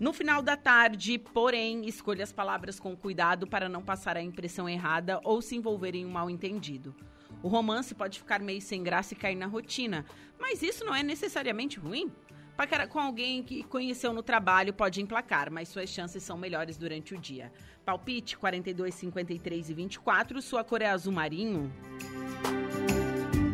[0.00, 4.68] No final da tarde, porém, escolha as palavras com cuidado para não passar a impressão
[4.68, 6.94] errada ou se envolver em um mal-entendido.
[7.42, 10.04] O romance pode ficar meio sem graça e cair na rotina,
[10.38, 12.10] mas isso não é necessariamente ruim.
[12.56, 17.14] Paquera com alguém que conheceu no trabalho pode emplacar, mas suas chances são melhores durante
[17.14, 17.52] o dia.
[17.84, 21.72] Palpite 42, 53 e 24, sua cor é azul marinho.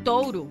[0.05, 0.51] Touro.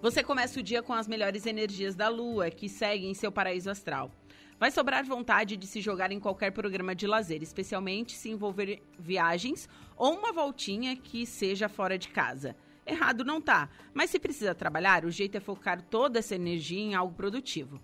[0.00, 3.68] Você começa o dia com as melhores energias da lua, que segue em seu paraíso
[3.68, 4.12] astral.
[4.58, 9.68] Vai sobrar vontade de se jogar em qualquer programa de lazer, especialmente se envolver viagens
[9.96, 12.56] ou uma voltinha que seja fora de casa.
[12.84, 16.94] Errado não tá, mas se precisa trabalhar, o jeito é focar toda essa energia em
[16.94, 17.80] algo produtivo.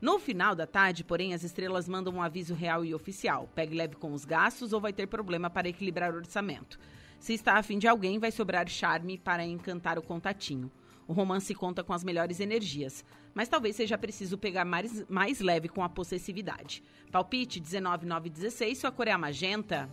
[0.00, 3.48] No final da tarde, porém, as estrelas mandam um aviso real e oficial.
[3.54, 6.78] Pegue leve com os gastos ou vai ter problema para equilibrar o orçamento.
[7.18, 10.70] Se está afim de alguém, vai sobrar charme para encantar o contatinho.
[11.08, 15.68] O romance conta com as melhores energias, mas talvez seja preciso pegar mais, mais leve
[15.68, 16.82] com a possessividade.
[17.12, 19.88] Palpite 19916, sua cor é a magenta.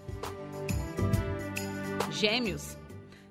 [2.11, 2.77] Gêmeos.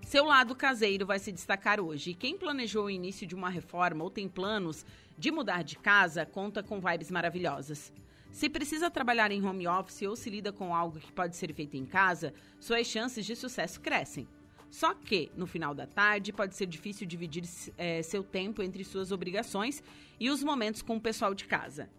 [0.06, 2.14] Seu lado caseiro vai se destacar hoje.
[2.14, 4.84] Quem planejou o início de uma reforma ou tem planos
[5.18, 7.92] de mudar de casa, conta com vibes maravilhosas.
[8.30, 11.76] Se precisa trabalhar em home office ou se lida com algo que pode ser feito
[11.76, 14.28] em casa, suas chances de sucesso crescem.
[14.72, 17.44] Só que, no final da tarde, pode ser difícil dividir
[17.76, 19.82] é, seu tempo entre suas obrigações
[20.18, 21.90] e os momentos com o pessoal de casa.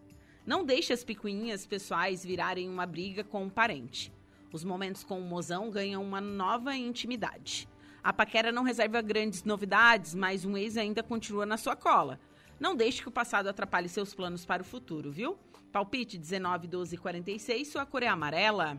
[0.44, 4.12] Não deixe as picuinhas pessoais virarem uma briga com um parente.
[4.52, 7.68] Os momentos com o mozão ganham uma nova intimidade.
[8.02, 12.18] A paquera não reserva grandes novidades, mas um ex ainda continua na sua cola.
[12.58, 15.38] Não deixe que o passado atrapalhe seus planos para o futuro, viu?
[15.70, 18.76] Palpite 19, 12 46, sua cor é amarela.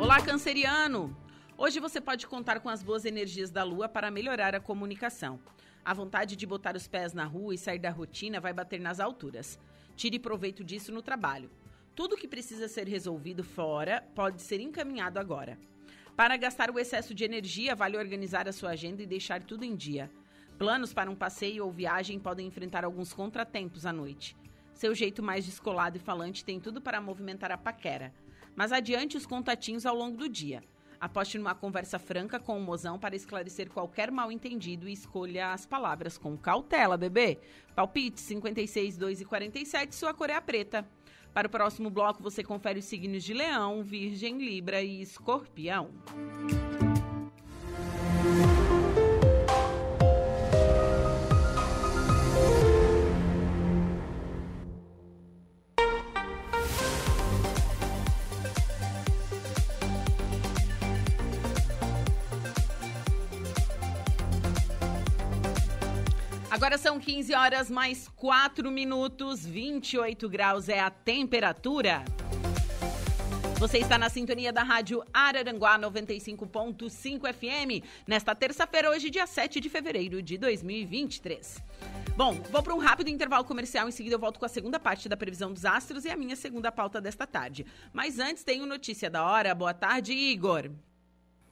[0.00, 1.27] Olá, canceriano!
[1.60, 5.40] Hoje você pode contar com as boas energias da lua para melhorar a comunicação.
[5.84, 9.00] A vontade de botar os pés na rua e sair da rotina vai bater nas
[9.00, 9.58] alturas.
[9.96, 11.50] Tire proveito disso no trabalho.
[11.96, 15.58] Tudo que precisa ser resolvido fora pode ser encaminhado agora.
[16.14, 19.74] Para gastar o excesso de energia, vale organizar a sua agenda e deixar tudo em
[19.74, 20.08] dia.
[20.58, 24.36] Planos para um passeio ou viagem podem enfrentar alguns contratempos à noite.
[24.74, 28.14] Seu jeito mais descolado e falante tem tudo para movimentar a paquera.
[28.54, 30.62] Mas adiante os contatinhos ao longo do dia.
[31.00, 35.64] Aposte numa conversa franca com o mozão para esclarecer qualquer mal entendido e escolha as
[35.64, 37.38] palavras com cautela, bebê.
[37.74, 40.84] Palpite 56, 2 e 47, sua cor é a preta.
[41.32, 45.90] Para o próximo bloco, você confere os signos de Leão, Virgem, Libra e Escorpião.
[66.68, 72.04] Agora são 15 horas mais 4 minutos, 28 graus é a temperatura.
[73.58, 79.70] Você está na sintonia da Rádio Araranguá 95.5 FM, nesta terça-feira, hoje, dia 7 de
[79.70, 81.56] fevereiro de 2023.
[82.14, 85.08] Bom, vou para um rápido intervalo comercial, em seguida eu volto com a segunda parte
[85.08, 87.64] da previsão dos astros e a minha segunda pauta desta tarde.
[87.94, 89.54] Mas antes, tenho notícia da hora.
[89.54, 90.70] Boa tarde, Igor.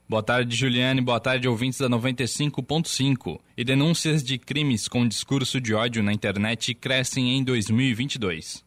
[0.09, 1.01] Boa tarde, Juliane.
[1.01, 3.41] Boa tarde, ouvintes da 95.5.
[3.57, 8.63] E denúncias de crimes com discurso de ódio na internet crescem em 2022.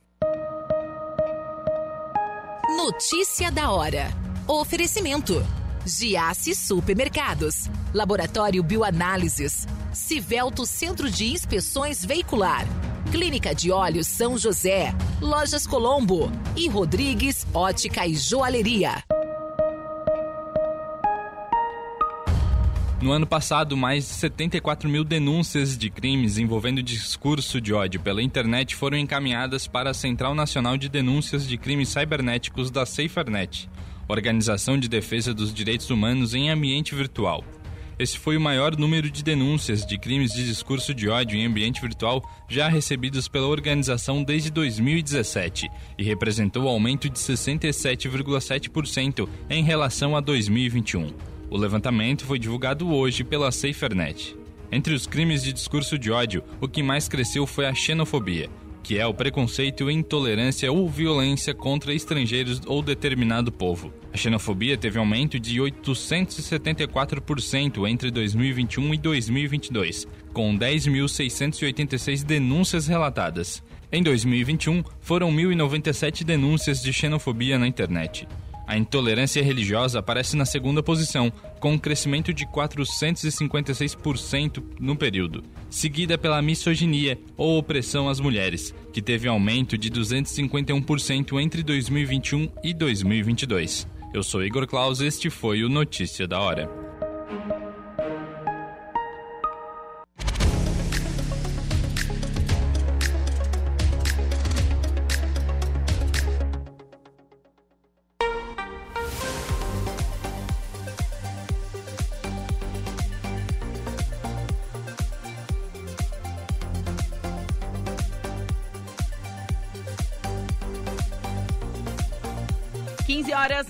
[2.76, 4.08] Notícia da hora.
[4.46, 5.42] Oferecimento.
[5.86, 7.70] Giasse Supermercados.
[7.94, 9.66] Laboratório Bioanálises.
[9.94, 12.66] Civelto Centro de Inspeções Veicular.
[13.10, 14.94] Clínica de Olhos São José.
[15.22, 16.30] Lojas Colombo.
[16.54, 19.02] E Rodrigues Ótica e Joalheria.
[23.02, 28.22] No ano passado, mais de 74 mil denúncias de crimes envolvendo discurso de ódio pela
[28.22, 33.70] internet foram encaminhadas para a Central Nacional de Denúncias de Crimes Cibernéticos da SaferNet,
[34.06, 37.42] Organização de Defesa dos Direitos Humanos em Ambiente Virtual.
[37.98, 41.80] Esse foi o maior número de denúncias de crimes de discurso de ódio em ambiente
[41.80, 50.20] virtual já recebidos pela organização desde 2017 e representou aumento de 67,7% em relação a
[50.20, 51.39] 2021.
[51.50, 54.36] O levantamento foi divulgado hoje pela SaferNet.
[54.70, 58.48] Entre os crimes de discurso de ódio, o que mais cresceu foi a xenofobia,
[58.84, 63.92] que é o preconceito, intolerância ou violência contra estrangeiros ou determinado povo.
[64.12, 73.60] A xenofobia teve aumento de 874% entre 2021 e 2022, com 10.686 denúncias relatadas.
[73.90, 78.28] Em 2021, foram 1.097 denúncias de xenofobia na internet.
[78.70, 86.16] A intolerância religiosa aparece na segunda posição, com um crescimento de 456% no período, seguida
[86.16, 93.88] pela misoginia ou opressão às mulheres, que teve aumento de 251% entre 2021 e 2022.
[94.14, 96.70] Eu sou Igor Claus, este foi o Notícia da Hora.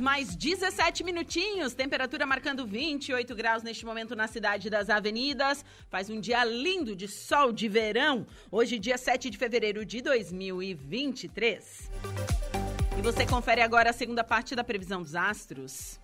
[0.01, 5.65] Mais 17 minutinhos, temperatura marcando 28 graus neste momento na cidade das avenidas.
[5.89, 11.91] Faz um dia lindo de sol de verão, hoje, dia 7 de fevereiro de 2023.
[12.99, 16.01] E você confere agora a segunda parte da previsão dos astros.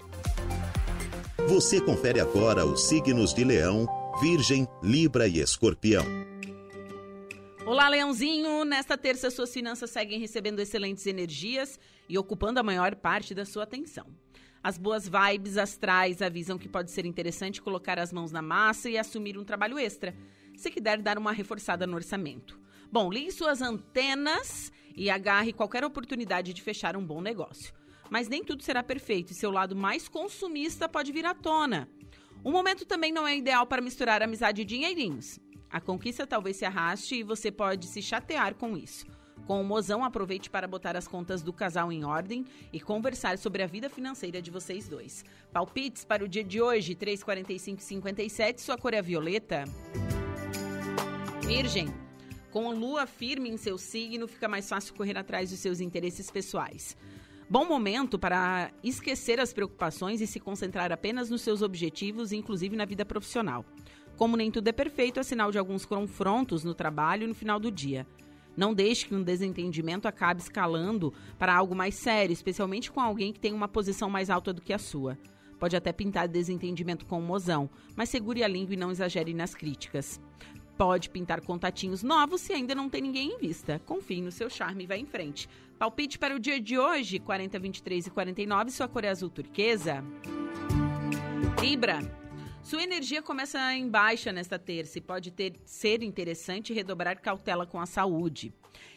[1.48, 3.86] Você confere agora os signos de Leão,
[4.20, 6.25] Virgem, Libra e Escorpião.
[7.66, 8.64] Olá, Leãozinho!
[8.64, 13.64] Nesta terça, suas finanças seguem recebendo excelentes energias e ocupando a maior parte da sua
[13.64, 14.06] atenção.
[14.62, 18.96] As boas vibes astrais avisam que pode ser interessante colocar as mãos na massa e
[18.96, 20.14] assumir um trabalho extra,
[20.56, 22.56] se quiser dar uma reforçada no orçamento.
[22.90, 27.74] Bom, ligue suas antenas e agarre qualquer oportunidade de fechar um bom negócio.
[28.08, 31.88] Mas nem tudo será perfeito e seu lado mais consumista pode vir à tona.
[32.44, 35.40] O momento também não é ideal para misturar amizade e dinheirinhos.
[35.76, 39.04] A conquista talvez se arraste e você pode se chatear com isso.
[39.46, 43.62] Com o mozão, aproveite para botar as contas do casal em ordem e conversar sobre
[43.62, 45.22] a vida financeira de vocês dois.
[45.52, 49.64] Palpites para o dia de hoje, 345 57, sua cor é violeta.
[51.42, 51.92] Virgem,
[52.50, 56.96] com lua firme em seu signo, fica mais fácil correr atrás dos seus interesses pessoais.
[57.50, 62.86] Bom momento para esquecer as preocupações e se concentrar apenas nos seus objetivos, inclusive na
[62.86, 63.62] vida profissional.
[64.16, 67.70] Como nem tudo é perfeito, é sinal de alguns confrontos no trabalho no final do
[67.70, 68.06] dia.
[68.56, 73.40] Não deixe que um desentendimento acabe escalando para algo mais sério, especialmente com alguém que
[73.40, 75.18] tem uma posição mais alta do que a sua.
[75.58, 80.18] Pode até pintar desentendimento com mozão, mas segure a língua e não exagere nas críticas.
[80.78, 83.80] Pode pintar contatinhos novos se ainda não tem ninguém em vista.
[83.84, 85.48] Confie no seu charme e vá em frente.
[85.78, 90.02] Palpite para o dia de hoje, 40, 23 e 49, sua cor é azul turquesa.
[91.60, 92.25] Libra.
[92.66, 97.80] Sua energia começa em baixa nesta terça e pode ter, ser interessante redobrar cautela com
[97.80, 98.52] a saúde.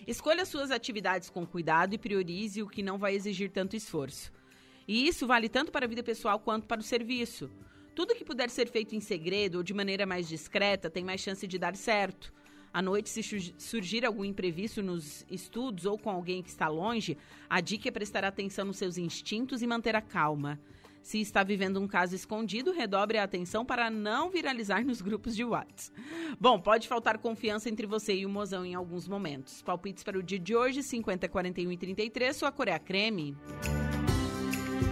[0.08, 4.32] Escolha suas atividades com cuidado e priorize o que não vai exigir tanto esforço.
[4.88, 7.48] E isso vale tanto para a vida pessoal quanto para o serviço.
[7.94, 11.46] Tudo que puder ser feito em segredo ou de maneira mais discreta tem mais chance
[11.46, 12.34] de dar certo.
[12.74, 17.16] À noite, se surgir algum imprevisto nos estudos ou com alguém que está longe,
[17.48, 20.60] a dica é prestar atenção nos seus instintos e manter a calma.
[21.02, 25.44] Se está vivendo um caso escondido, redobre a atenção para não viralizar nos grupos de
[25.44, 26.00] WhatsApp.
[26.40, 29.62] Bom, pode faltar confiança entre você e o mozão em alguns momentos.
[29.62, 33.36] Palpites para o dia de hoje, 50, 41 e 33, sua cor é a creme.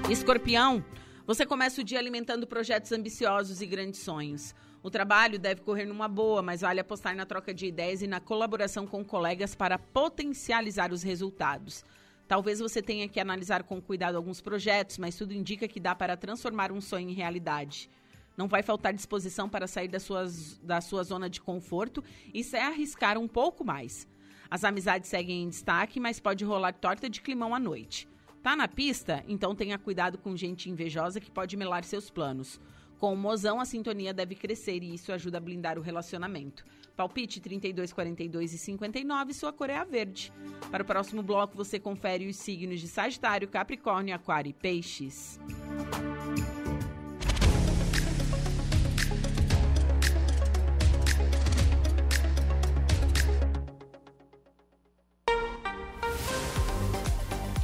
[0.10, 0.84] Escorpião,
[1.26, 4.56] você começa o dia alimentando projetos ambiciosos e grandes sonhos.
[4.82, 8.22] O trabalho deve correr numa boa, mas vale apostar na troca de ideias e na
[8.22, 11.84] colaboração com colegas para potencializar os resultados.
[12.28, 16.18] Talvez você tenha que analisar com cuidado alguns projetos, mas tudo indica que dá para
[16.18, 17.90] transformar um sonho em realidade.
[18.36, 22.04] Não vai faltar disposição para sair da, suas, da sua zona de conforto
[22.34, 24.08] e se arriscar um pouco mais.
[24.50, 28.08] As amizades seguem em destaque, mas pode rolar torta de climão à noite.
[28.44, 29.24] Tá na pista?
[29.28, 32.60] Então tenha cuidado com gente invejosa que pode melar seus planos.
[33.00, 36.66] Com o mozão, a sintonia deve crescer e isso ajuda a blindar o relacionamento.
[36.96, 40.34] Palpite 32, 42 e 59, sua cor é a verde.
[40.72, 45.40] Para o próximo bloco, você confere os signos de Sagitário, Capricórnio, Aquário e Peixes.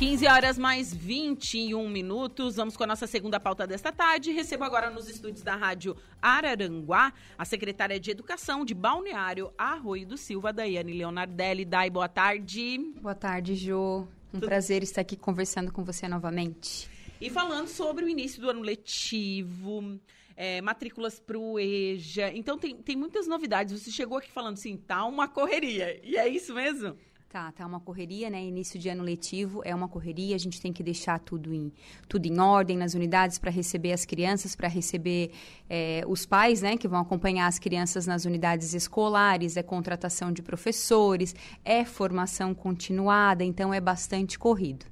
[0.03, 2.57] 15 horas mais 21 minutos.
[2.57, 4.33] Vamos com a nossa segunda pauta desta tarde.
[4.33, 10.17] Recebo agora nos estúdios da Rádio Araranguá a secretária de Educação de Balneário Arroio do
[10.17, 11.63] Silva, Daiane Leonardelli.
[11.63, 12.79] Dai, boa tarde.
[13.01, 14.05] Boa tarde, Jo.
[14.33, 14.47] Um Tudo...
[14.47, 16.89] prazer estar aqui conversando com você novamente.
[17.21, 19.97] E falando sobre o início do ano letivo,
[20.35, 22.29] é, matrículas para o EJA.
[22.35, 23.81] Então, tem, tem muitas novidades.
[23.81, 25.97] Você chegou aqui falando assim, tá uma correria.
[26.03, 26.97] E é isso mesmo?
[27.33, 28.45] Tá, tá uma correria, né?
[28.45, 31.73] Início de ano letivo é uma correria, a gente tem que deixar tudo em,
[32.07, 35.31] tudo em ordem nas unidades para receber as crianças, para receber
[35.67, 40.43] é, os pais, né, que vão acompanhar as crianças nas unidades escolares, é contratação de
[40.43, 41.33] professores,
[41.65, 44.85] é formação continuada, então é bastante corrido.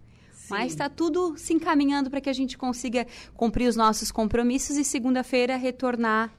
[0.49, 4.83] Mas está tudo se encaminhando para que a gente consiga cumprir os nossos compromissos e
[4.83, 6.33] segunda-feira retornar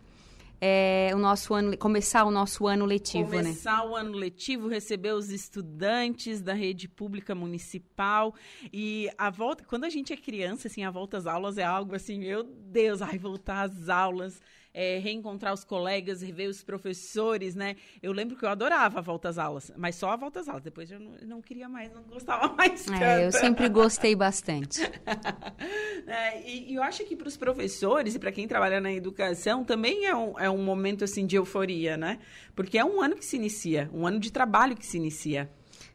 [0.65, 3.49] é, o nosso ano, começar o nosso ano letivo, começar né?
[3.49, 8.33] Começar o ano letivo, receber os estudantes da rede pública municipal
[8.73, 11.97] e a volta, quando a gente é criança, assim, a volta às aulas é algo
[11.97, 14.41] assim, meu Deus, ai, voltar às aulas
[14.75, 17.77] é, reencontrar os colegas, rever os professores, né?
[18.03, 20.63] Eu lembro que eu adorava a volta às aulas, mas só a volta às aulas.
[20.63, 23.03] Depois eu não, não queria mais, não gostava mais tanto.
[23.03, 24.81] É, eu sempre gostei bastante.
[26.07, 29.65] é, e, e, eu acho que para os professores e para quem trabalha na educação
[29.65, 32.19] também é um, é um momento assim de euforia, né?
[32.55, 35.51] Porque é um ano que se inicia, um ano de trabalho que se inicia.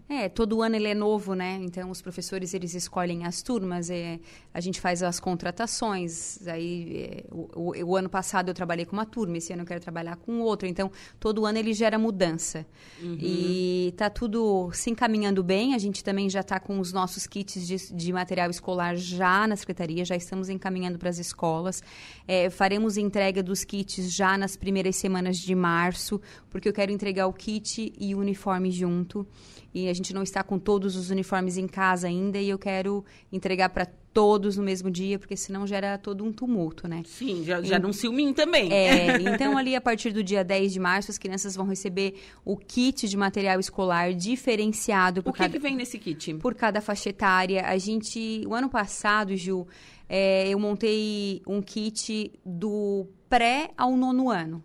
[0.10, 1.60] É, todo ano ele é novo, né?
[1.62, 4.20] Então os professores eles escolhem as turmas, é,
[4.58, 6.40] a gente faz as contratações.
[6.48, 9.68] Aí é, o, o, o, ano passado eu trabalhei com uma turma, esse ano eu
[9.68, 10.68] quero trabalhar com outra.
[10.68, 12.66] Então todo ano ele gera mudança
[13.00, 13.20] uhum.
[13.22, 15.76] e tá tudo se encaminhando bem.
[15.76, 19.56] A gente também já está com os nossos kits de, de, material escolar já na
[19.56, 21.84] secretaria, já estamos encaminhando para as escolas.
[22.28, 27.28] É, faremos entrega dos kits já nas primeiras semanas de março, porque eu quero entregar
[27.28, 29.28] o kit e o uniforme junto
[29.74, 33.06] e a gente não está com todos os uniformes em casa ainda e eu quero
[33.32, 33.88] entregar para
[34.18, 37.04] todos no mesmo dia, porque senão gera todo um tumulto, né?
[37.06, 38.74] Sim, já, já um ciúminho também.
[38.74, 42.58] É, então ali a partir do dia 10 de março as crianças vão receber o
[42.58, 45.22] kit de material escolar diferenciado.
[45.22, 46.34] Por o que, cada, que vem nesse kit?
[46.34, 47.68] Por cada faixa etária.
[47.68, 49.68] A gente, o ano passado, Ju,
[50.10, 54.64] é, eu montei um kit do pré ao nono ano.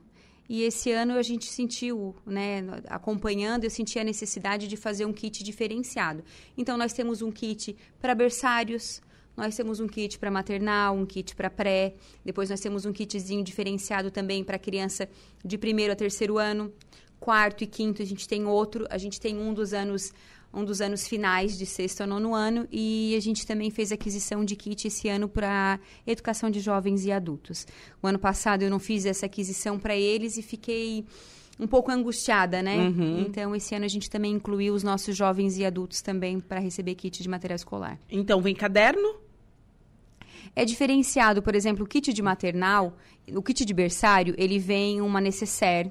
[0.49, 5.13] E esse ano a gente sentiu, né, acompanhando, eu senti a necessidade de fazer um
[5.13, 6.25] kit diferenciado.
[6.57, 9.03] Então nós temos um kit para berçários,
[9.37, 13.43] nós temos um kit para maternal, um kit para pré, depois nós temos um kitzinho
[13.43, 15.09] diferenciado também para criança
[15.45, 16.73] de primeiro a terceiro ano,
[17.19, 20.13] quarto e quinto a gente tem outro, a gente tem um dos anos
[20.55, 22.69] um dos anos finais de sexto a nono ano.
[22.71, 27.13] E a gente também fez aquisição de kit esse ano para educação de jovens e
[27.13, 27.67] adultos.
[28.03, 31.07] O ano passado eu não fiz essa aquisição para eles e fiquei
[31.59, 32.77] um pouco angustiada, né?
[32.77, 33.21] Uhum.
[33.21, 36.95] Então, esse ano a gente também incluiu os nossos jovens e adultos também para receber
[36.95, 37.99] kit de material escolar.
[38.11, 39.17] Então, vem caderno?
[40.55, 42.97] É diferenciado, por exemplo, o kit de maternal,
[43.35, 45.91] o kit de berçário, ele vem uma necessaire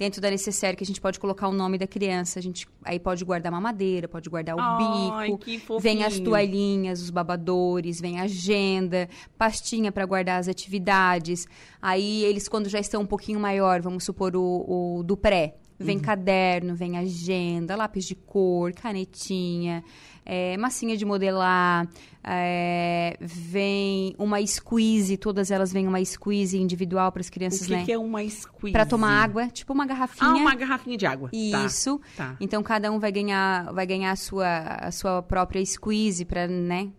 [0.00, 2.38] dentro da necessaire que a gente pode colocar o nome da criança.
[2.38, 5.78] A gente aí pode guardar mamadeira, pode guardar o Ai, bico.
[5.78, 11.46] Vem as toalhinhas, os babadores, vem a agenda, pastinha para guardar as atividades.
[11.82, 15.96] Aí eles, quando já estão um pouquinho maior, vamos supor o, o do pré, Vem
[15.96, 16.02] uhum.
[16.02, 19.82] caderno, vem agenda, lápis de cor, canetinha,
[20.26, 21.88] é, massinha de modelar,
[22.22, 27.72] é, vem uma squeeze, todas elas vêm uma squeeze individual para as crianças, o que
[27.72, 27.82] né?
[27.82, 28.72] O que é uma squeeze?
[28.72, 30.30] Para tomar água, tipo uma garrafinha.
[30.30, 31.30] Ah, uma garrafinha de água.
[31.30, 31.98] Tá, Isso.
[32.16, 32.36] Tá, tá.
[32.40, 36.90] Então cada um vai ganhar, vai ganhar a sua, a sua própria squeeze para, né?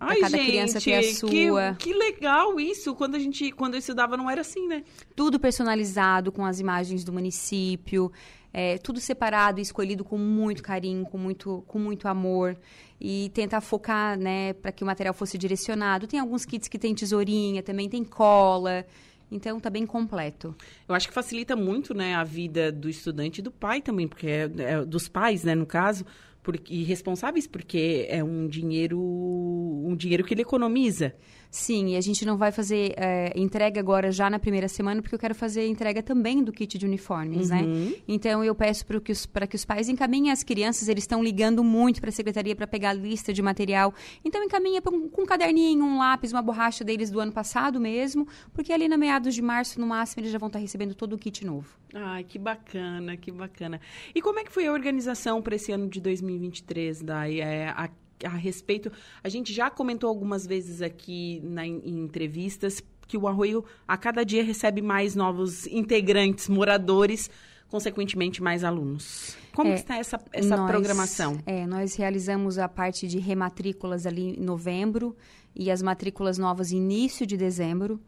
[0.00, 1.76] Ai, cada gente, criança ter a sua.
[1.78, 2.94] Que, que legal isso.
[2.94, 4.84] Quando a gente, quando eu estudava, não era assim, né?
[5.16, 8.12] Tudo personalizado com as imagens do município.
[8.52, 12.56] É, tudo separado e escolhido com muito carinho, com muito, com muito amor
[13.00, 16.06] e tentar focar, né, para que o material fosse direcionado.
[16.06, 18.86] Tem alguns kits que tem tesourinha, também tem cola.
[19.30, 20.56] Então tá bem completo.
[20.88, 24.26] Eu acho que facilita muito, né, a vida do estudante e do pai também, porque
[24.26, 26.04] é, é dos pais, né, no caso,
[26.48, 31.14] porque, e responsáveis porque é um dinheiro um dinheiro que ele economiza.
[31.50, 35.14] Sim, e a gente não vai fazer é, entrega agora já na primeira semana, porque
[35.14, 37.62] eu quero fazer entrega também do kit de uniformes, né?
[37.62, 37.84] uhum.
[37.86, 37.92] né?
[38.06, 41.64] Então eu peço para que, os, que os pais encaminhem as crianças, eles estão ligando
[41.64, 43.94] muito para a secretaria para pegar a lista de material.
[44.22, 48.28] Então encaminha um, com um caderninho, um lápis, uma borracha deles do ano passado mesmo,
[48.52, 51.14] porque ali na meados de março, no máximo, eles já vão estar tá recebendo todo
[51.14, 51.68] o kit novo.
[51.94, 53.80] Ai, que bacana, que bacana.
[54.14, 57.40] E como é que foi a organização para esse ano de 2023, Dai?
[57.40, 57.88] É, a
[58.24, 58.90] a respeito.
[59.22, 64.24] A gente já comentou algumas vezes aqui na, em, entrevistas que o Arroio a cada
[64.24, 67.30] dia recebe mais novos integrantes, moradores,
[67.68, 69.36] consequentemente mais alunos.
[69.54, 71.38] Como é, está essa, essa nós, programação?
[71.46, 75.16] É, nós realizamos a parte de rematrículas ali em novembro
[75.54, 78.00] e as matrículas novas início de dezembro.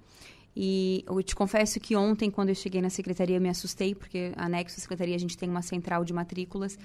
[0.55, 4.33] E eu te confesso que ontem, quando eu cheguei na secretaria, eu me assustei, porque
[4.37, 6.79] anexo à secretaria a gente tem uma central de matrículas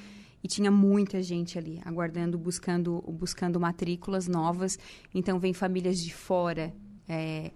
[0.46, 4.78] e tinha muita gente ali aguardando, buscando, buscando matrículas novas.
[5.12, 6.72] Então vem famílias de fora.
[7.10, 7.50] É,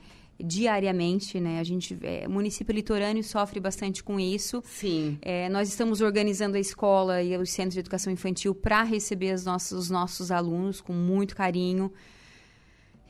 [0.44, 1.60] diariamente, né?
[1.60, 4.64] A gente, é, o município litorâneo sofre bastante com isso.
[4.66, 5.20] Sim.
[5.22, 9.46] É, nós estamos organizando a escola e os centros de educação infantil para receber os
[9.46, 11.94] nossos, os nossos alunos com muito carinho.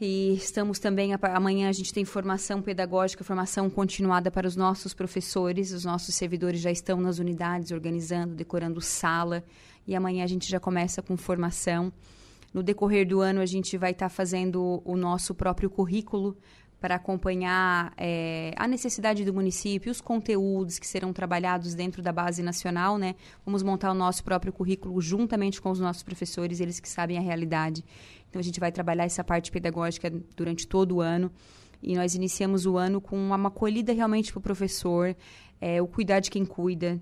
[0.02, 5.74] E estamos também, amanhã a gente tem formação pedagógica, formação continuada para os nossos professores.
[5.74, 9.44] Os nossos servidores já estão nas unidades, organizando, decorando sala.
[9.86, 11.92] E amanhã a gente já começa com formação.
[12.54, 16.38] No decorrer do ano, a gente vai estar tá fazendo o nosso próprio currículo
[16.80, 22.42] para acompanhar é, a necessidade do município, os conteúdos que serão trabalhados dentro da base
[22.42, 23.16] nacional, né?
[23.46, 27.22] Vamos montar o nosso próprio currículo juntamente com os nossos professores, eles que sabem a
[27.22, 27.84] realidade.
[28.30, 31.32] Então, a gente vai trabalhar essa parte pedagógica durante todo o ano.
[31.82, 35.16] E nós iniciamos o ano com uma acolhida realmente para o professor,
[35.60, 37.00] é, o cuidar de quem cuida.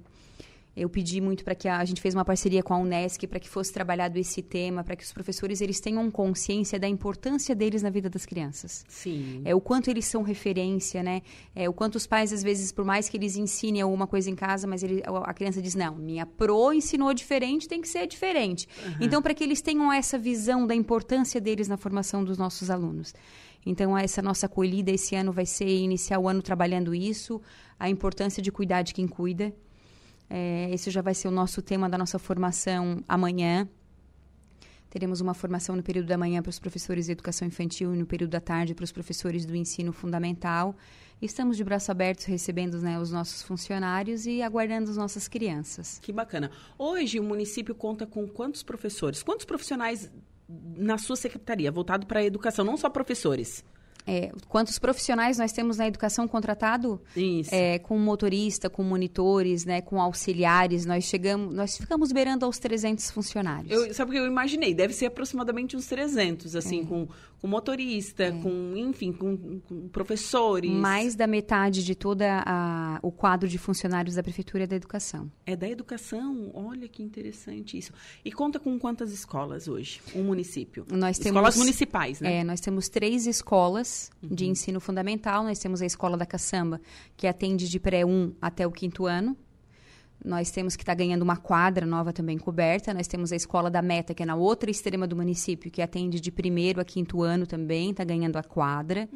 [0.77, 3.39] Eu pedi muito para que a, a, gente fez uma parceria com a Unesc para
[3.39, 7.81] que fosse trabalhado esse tema, para que os professores eles tenham consciência da importância deles
[7.81, 8.85] na vida das crianças.
[8.87, 9.41] Sim.
[9.43, 11.23] É o quanto eles são referência, né?
[11.55, 14.35] É o quanto os pais às vezes, por mais que eles ensinem alguma coisa em
[14.35, 18.67] casa, mas ele, a criança diz não, minha pro ensinou diferente, tem que ser diferente.
[18.85, 18.97] Uhum.
[19.01, 23.15] Então, para que eles tenham essa visão da importância deles na formação dos nossos alunos.
[23.65, 27.41] Então, essa nossa acolhida esse ano vai ser iniciar o ano trabalhando isso,
[27.79, 29.53] a importância de cuidar de quem cuida.
[30.29, 33.67] É, esse já vai ser o nosso tema da nossa formação amanhã.
[34.89, 38.05] Teremos uma formação no período da manhã para os professores de educação infantil e no
[38.05, 40.75] período da tarde para os professores do ensino fundamental.
[41.21, 45.99] Estamos de braços abertos recebendo né, os nossos funcionários e aguardando as nossas crianças.
[46.01, 46.51] Que bacana.
[46.77, 49.23] Hoje o município conta com quantos professores?
[49.23, 50.11] Quantos profissionais
[50.47, 53.65] na sua secretaria voltado para a educação, não só professores?
[54.07, 57.01] É, quantos profissionais nós temos na educação contratado?
[57.15, 57.53] Isso.
[57.53, 63.11] É, com motorista, com monitores, né, com auxiliares, nós chegamos, nós ficamos beirando aos 300
[63.11, 63.69] funcionários.
[63.69, 64.73] Eu, sabe o que eu imaginei?
[64.73, 66.85] Deve ser aproximadamente uns 300, assim, é.
[66.85, 67.07] com,
[67.41, 68.31] com motorista, é.
[68.31, 70.71] com, enfim, com, com, professores.
[70.71, 72.23] Mais da metade de todo
[73.01, 75.31] o quadro de funcionários da Prefeitura é da Educação.
[75.45, 76.51] É da Educação?
[76.53, 77.91] Olha que interessante isso.
[78.23, 80.01] E conta com quantas escolas hoje?
[80.15, 80.85] Um município?
[80.89, 82.37] Nós temos, escolas municipais, né?
[82.37, 84.29] É, nós temos três escolas uhum.
[84.33, 85.43] de ensino fundamental.
[85.43, 86.81] Nós temos a Escola da Caçamba,
[87.15, 89.37] que atende de pré-1 até o quinto ano.
[90.23, 92.93] Nós temos que estar tá ganhando uma quadra nova também coberta.
[92.93, 96.19] Nós temos a Escola da Meta, que é na outra extrema do município, que atende
[96.19, 99.07] de primeiro a quinto ano também, está ganhando a quadra.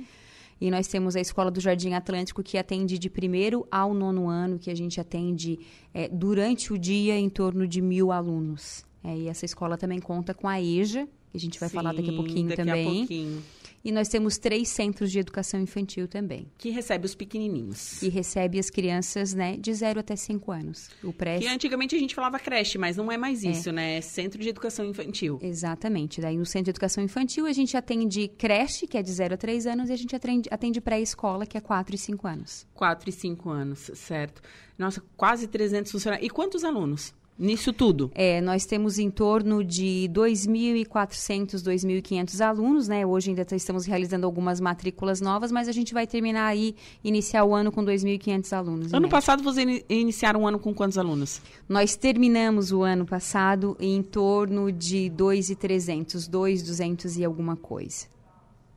[0.59, 4.59] E nós temos a Escola do Jardim Atlântico, que atende de primeiro ao nono ano,
[4.59, 5.59] que a gente atende
[5.91, 8.85] é, durante o dia em torno de mil alunos.
[9.03, 11.93] É, e essa escola também conta com a EJA, que a gente vai Sim, falar
[11.93, 12.87] daqui a pouquinho daqui também.
[12.87, 13.43] A pouquinho.
[13.83, 16.47] E nós temos três centros de educação infantil também.
[16.57, 18.01] Que recebe os pequenininhos.
[18.01, 20.89] E recebe as crianças, né, de 0 até 5 anos.
[21.03, 23.71] O pré Que antigamente a gente falava creche, mas não é mais isso, é.
[23.71, 23.97] né?
[23.97, 25.39] É centro de educação infantil.
[25.41, 26.21] Exatamente.
[26.21, 29.37] Daí no centro de educação infantil a gente atende creche, que é de 0 a
[29.37, 32.67] 3 anos, e a gente atende, atende pré-escola, que é 4 e 5 anos.
[32.73, 34.41] 4 e 5 anos, certo.
[34.77, 36.25] Nossa, quase 300 funcionários.
[36.25, 37.13] E quantos alunos?
[37.41, 38.11] Nisso tudo?
[38.13, 43.03] É, nós temos em torno de 2.400, 2.500 alunos, né?
[43.03, 47.55] Hoje ainda estamos realizando algumas matrículas novas, mas a gente vai terminar aí, iniciar o
[47.55, 48.93] ano com 2.500 alunos.
[48.93, 51.41] Ano passado vocês in iniciaram o ano com quantos alunos?
[51.67, 58.05] Nós terminamos o ano passado em torno de 2.300, 2.200 e alguma coisa.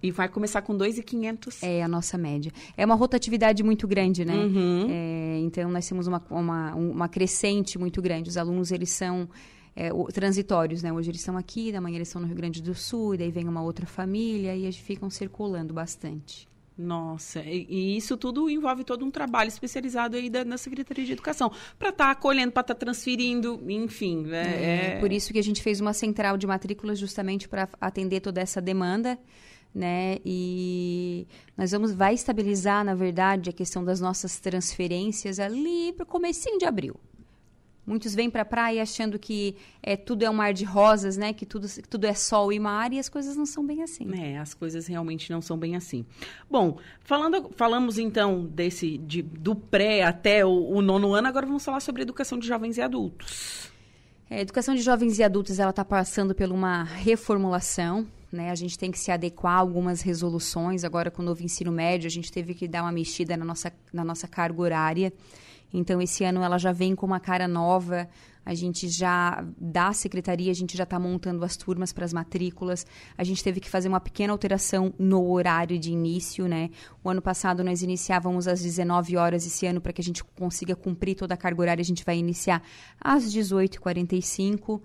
[0.05, 1.63] E vai começar com 2,500.
[1.63, 2.53] É a nossa média.
[2.77, 4.35] É uma rotatividade muito grande, né?
[4.35, 4.87] Uhum.
[4.91, 8.29] É, então, nós temos uma, uma, uma crescente muito grande.
[8.29, 9.27] Os alunos, eles são
[9.75, 10.93] é, transitórios, né?
[10.93, 13.31] Hoje eles estão aqui, da manhã eles estão no Rio Grande do Sul, e daí
[13.31, 16.47] vem uma outra família, e eles ficam circulando bastante.
[16.77, 21.13] Nossa, e, e, isso tudo envolve todo um trabalho especializado aí da, na Secretaria de
[21.13, 24.25] Educação, para estar tá acolhendo, para estar tá transferindo, enfim.
[24.25, 24.43] Né?
[24.43, 25.01] É, é...
[25.01, 28.61] Por isso que a gente fez uma central de matrículas justamente para atender toda essa
[28.61, 29.19] demanda
[29.75, 30.19] né?
[30.25, 36.07] E nós vamos vai estabilizar, na verdade, a questão das nossas transferências ali para o
[36.07, 36.95] comecinho de abril.
[37.87, 41.35] Muitos vêm para a praia achando que é, tudo é um mar de rosas, né?
[41.35, 44.11] Que tudo, que tudo é sol e mar e as coisas não são bem assim.
[44.19, 46.07] É, as coisas realmente não são bem assim.
[46.51, 51.63] Bom, falando, falamos então desse de, do pré até o, o nono ano, agora vamos
[51.63, 53.71] falar sobre educação de jovens e adultos.
[54.31, 58.07] É, a educação de jovens e adultos ela está passando por uma reformulação.
[58.35, 58.51] Né?
[58.51, 60.85] A gente tem que se adequar a algumas resoluções.
[60.85, 63.73] Agora, com o novo ensino médio, a gente teve que dar uma mexida na nossa,
[63.93, 65.13] na nossa carga horária.
[65.73, 68.09] Então, esse ano ela já vem com uma cara nova.
[68.47, 72.87] A gente já, da secretaria, a gente já está montando as turmas para as matrículas.
[73.17, 76.71] A gente teve que fazer uma pequena alteração no horário de início, né?
[77.03, 79.47] O ano passado nós iniciávamos às 19 horas.
[79.47, 82.19] Esse ano, para que a gente consiga cumprir toda a carga horária, a gente vai
[82.19, 82.63] iniciar
[83.01, 84.81] às 18h45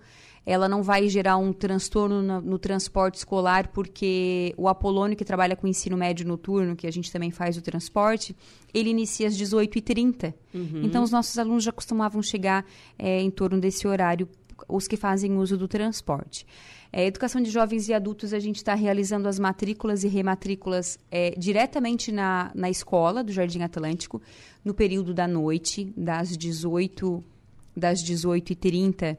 [0.50, 5.54] ela não vai gerar um transtorno no, no, transporte escolar, porque o Apolônio, que trabalha
[5.54, 8.34] com ensino médio noturno, que a gente também faz o transporte,
[8.74, 10.34] ele inicia às 18h30.
[10.52, 10.82] Uhum.
[10.82, 12.66] Então, os nossos alunos já costumavam chegar
[12.98, 14.28] é, em torno desse horário,
[14.68, 16.44] os que fazem uso do transporte.
[16.92, 21.30] É, educação de jovens e adultos, a gente está realizando as matrículas e rematrículas é,
[21.38, 24.20] diretamente na, na escola do Jardim Atlântico,
[24.64, 27.22] no período da noite, das 18
[27.76, 29.16] das 18h30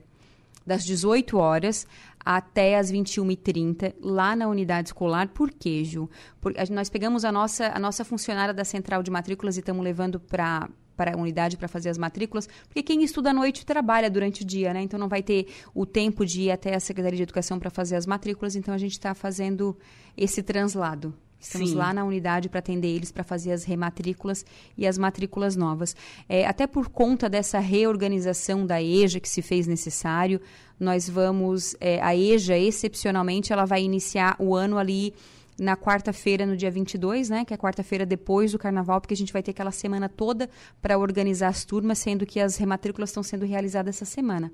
[0.66, 1.88] das 18 horas
[2.24, 5.28] até as 21h30, lá na unidade escolar.
[5.30, 6.09] Por quê, Ju?
[6.39, 10.20] Porque nós pegamos a nossa, a nossa funcionária da central de matrículas e estamos levando
[10.20, 14.43] para para a unidade para fazer as matrículas, porque quem estuda à noite trabalha durante
[14.43, 14.84] o dia, né?
[14.84, 17.95] Então não vai ter o tempo de ir até a Secretaria de Educação para fazer
[17.95, 19.76] as matrículas, então a gente está fazendo
[20.16, 21.12] esse translado.
[21.41, 21.75] Estamos Sim.
[21.75, 24.45] lá na unidade para atender eles, para fazer as rematrículas
[24.77, 25.95] e as matrículas novas.
[26.29, 30.39] É, até por conta dessa reorganização da EJA que se fez necessário,
[30.79, 31.75] nós vamos.
[31.79, 35.13] é, a EJA, excepcionalmente, ela vai iniciar o ano ali
[35.59, 37.45] na quarta-feira, no dia 22, né?
[37.45, 40.49] Que é a quarta-feira depois do carnaval, porque a gente vai ter aquela semana toda
[40.81, 44.51] para organizar as turmas, sendo que as rematrículas estão sendo realizadas essa semana.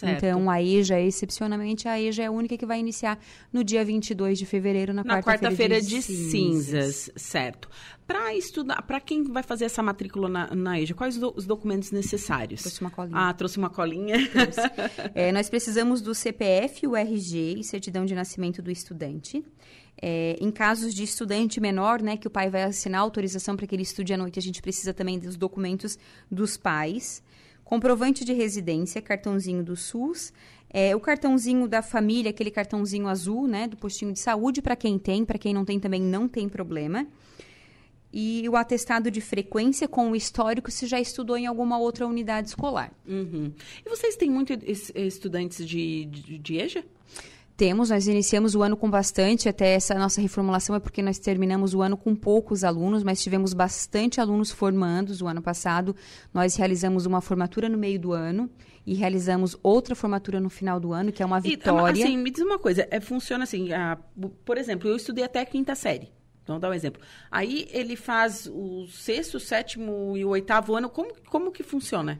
[0.00, 0.24] Certo.
[0.24, 3.18] Então, a EJA, excepcionalmente, a EJA é a única que vai iniciar
[3.52, 7.10] no dia 22 de fevereiro, na, Na quarta-feira quarta-feira de, cinzas.
[7.16, 7.68] certo.
[8.06, 11.90] Para estudar, para quem vai fazer essa matrícula na, na EJA, quais do- os documentos
[11.92, 12.62] necessários?
[12.62, 13.16] Trouxe uma colinha.
[13.18, 14.16] Ah, trouxe uma colinha.
[15.14, 19.44] É, nós precisamos do CPF, o RG e certidão de nascimento do estudante.
[20.02, 23.74] É, em casos de estudante menor, né, que o pai vai assinar autorização para que
[23.74, 25.98] ele estude à noite, a gente precisa também dos documentos
[26.30, 27.22] dos pais.
[27.70, 30.32] Comprovante de residência, cartãozinho do SUS.
[30.68, 34.98] É, o cartãozinho da família, aquele cartãozinho azul, né, do postinho de saúde, para quem
[34.98, 37.06] tem, para quem não tem também não tem problema.
[38.12, 42.48] E o atestado de frequência com o histórico se já estudou em alguma outra unidade
[42.48, 42.92] escolar.
[43.06, 43.52] Uhum.
[43.86, 44.58] E vocês têm muitos
[44.92, 46.84] estudantes de, de, de EJA?
[47.60, 51.74] Temos, nós iniciamos o ano com bastante, até essa nossa reformulação é porque nós terminamos
[51.74, 55.94] o ano com poucos alunos, mas tivemos bastante alunos formandos o ano passado.
[56.32, 58.48] Nós realizamos uma formatura no meio do ano
[58.86, 62.02] e realizamos outra formatura no final do ano, que é uma E, vitória.
[62.02, 63.98] assim, me diz uma coisa, é, funciona assim, ah,
[64.42, 66.10] por exemplo, eu estudei até a quinta série.
[66.42, 67.02] Então, dá um exemplo.
[67.30, 70.88] Aí ele faz o sexto, sétimo e o oitavo ano.
[70.88, 72.18] Como, como que funciona?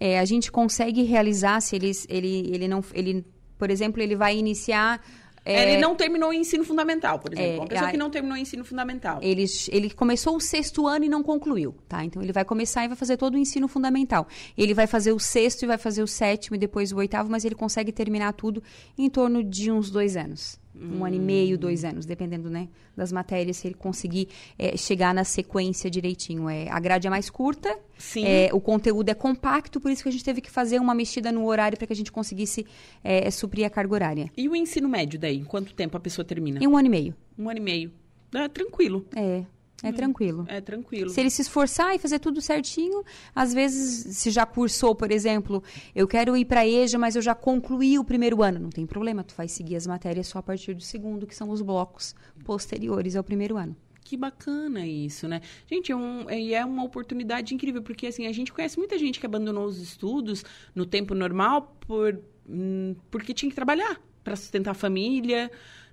[0.00, 2.82] É, a gente consegue realizar se ele, ele, ele não.
[2.94, 3.22] Ele,
[3.62, 5.00] por exemplo, ele vai iniciar.
[5.44, 7.52] é, Ele não terminou o ensino fundamental, por exemplo.
[7.52, 9.20] É, uma pessoa a- que não terminou o ensino fundamental.
[9.22, 12.04] Ele, ele começou o sexto ano e não concluiu, tá?
[12.04, 14.26] Então ele vai começar e vai fazer todo o ensino fundamental.
[14.58, 17.44] Ele vai fazer o sexto e vai fazer o sétimo e depois o oitavo, mas
[17.44, 18.60] ele consegue terminar tudo
[18.98, 20.58] em torno de uns dois anos.
[20.82, 24.28] Um ano e meio, dois anos, dependendo né, das matérias, se ele conseguir
[24.58, 26.48] é, chegar na sequência direitinho.
[26.48, 28.24] É, a grade é mais curta, Sim.
[28.24, 31.30] é, o conteúdo é compacto, por isso que a gente teve que fazer uma mexida
[31.30, 32.66] no horário para que a gente conseguisse
[33.04, 34.30] é, suprir a carga horária.
[34.36, 35.38] E o ensino médio daí?
[35.38, 36.62] Em quanto tempo a pessoa termina?
[36.62, 37.14] Em um ano e meio.
[37.38, 37.92] Um ano e meio.
[38.34, 39.06] É tranquilo.
[39.14, 39.44] É,
[39.82, 40.44] é tranquilo.
[40.48, 41.10] É tranquilo.
[41.10, 43.02] Se ele se esforçar e fazer tudo certinho,
[43.34, 45.62] às vezes, se já cursou, por exemplo,
[45.94, 48.60] eu quero ir para a EJA, mas eu já concluí o primeiro ano.
[48.60, 51.50] Não tem problema, tu vai seguir as matérias só a partir do segundo, que são
[51.50, 52.14] os blocos
[52.44, 53.76] posteriores ao primeiro ano.
[54.04, 55.40] Que bacana isso, né?
[55.66, 59.18] Gente, é, um, é, é uma oportunidade incrível, porque assim, a gente conhece muita gente
[59.18, 64.72] que abandonou os estudos no tempo normal por, hum, porque tinha que trabalhar para sustentar
[64.72, 65.50] a família,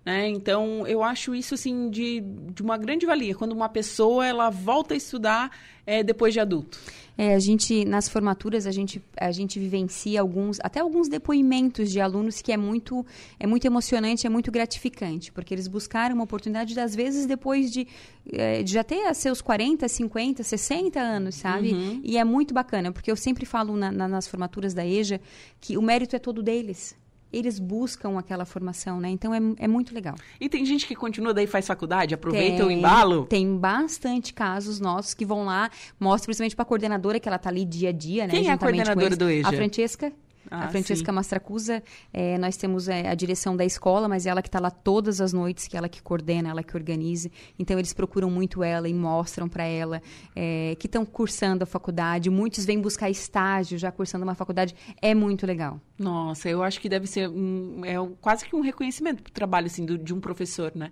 [0.09, 0.27] né?
[0.27, 2.21] Então, eu acho isso, assim, de,
[2.55, 5.51] de uma grande valia, quando uma pessoa, ela volta a estudar
[5.85, 6.79] é, depois de adulto.
[7.15, 11.99] É, a gente, nas formaturas, a gente, a gente vivencia alguns, até alguns depoimentos de
[11.99, 13.05] alunos que é muito,
[13.39, 17.85] é muito emocionante, é muito gratificante, porque eles buscaram uma oportunidade, às vezes, depois de,
[18.31, 21.71] eh, de já ter seus 40, 50, 60 anos, sabe?
[22.03, 25.19] E é muito bacana, porque eu sempre falo na- na- nas formaturas da EJA
[25.59, 26.95] que o mérito é todo deles.
[27.31, 29.09] Eles buscam aquela formação, né?
[29.09, 30.15] Então é, é muito legal.
[30.39, 33.25] E tem gente que continua daí faz faculdade, aproveita o Tem- embalo.
[33.25, 35.69] Tem bastante casos nossos que vão lá,
[35.99, 38.33] mostra principalmente para a coordenadora, que ela tá ali dia a dia, né?
[38.33, 39.17] Quem é a coordenadora eles.
[39.17, 39.47] do EJA?
[39.47, 40.13] A Francesca.
[40.49, 41.15] Ah, a Francesca sim.
[41.15, 45.21] Mastracusa, é, nós temos é, a direção da escola, mas ela que está lá todas
[45.21, 47.29] as noites, que ela que coordena, ela que organiza.
[47.57, 50.01] Então, eles procuram muito ela e mostram para ela
[50.35, 52.29] é, que estão cursando a faculdade.
[52.29, 54.73] Muitos vêm buscar estágio já cursando uma faculdade.
[55.01, 55.79] É muito legal.
[55.99, 59.85] Nossa, eu acho que deve ser um, é quase que um reconhecimento pro trabalho assim,
[59.85, 60.91] do- de um professor, né?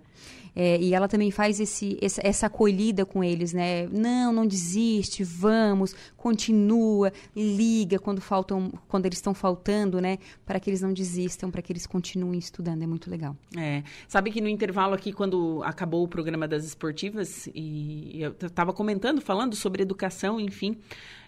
[0.54, 3.86] É, e ela também faz esse, essa, essa acolhida com eles, né?
[3.86, 10.18] Não, não desiste, vamos, continua, liga quando faltam, quando eles estão faltando, né?
[10.44, 12.82] Para que eles não desistam, para que eles continuem estudando.
[12.82, 13.34] É muito legal.
[13.56, 18.72] É, sabe que no intervalo aqui, quando acabou o programa das esportivas, e eu estava
[18.74, 20.76] comentando, falando sobre educação, enfim,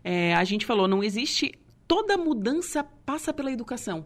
[0.04, 1.52] é, a gente falou, não existe,
[1.90, 4.04] toda mudança passa pela educação.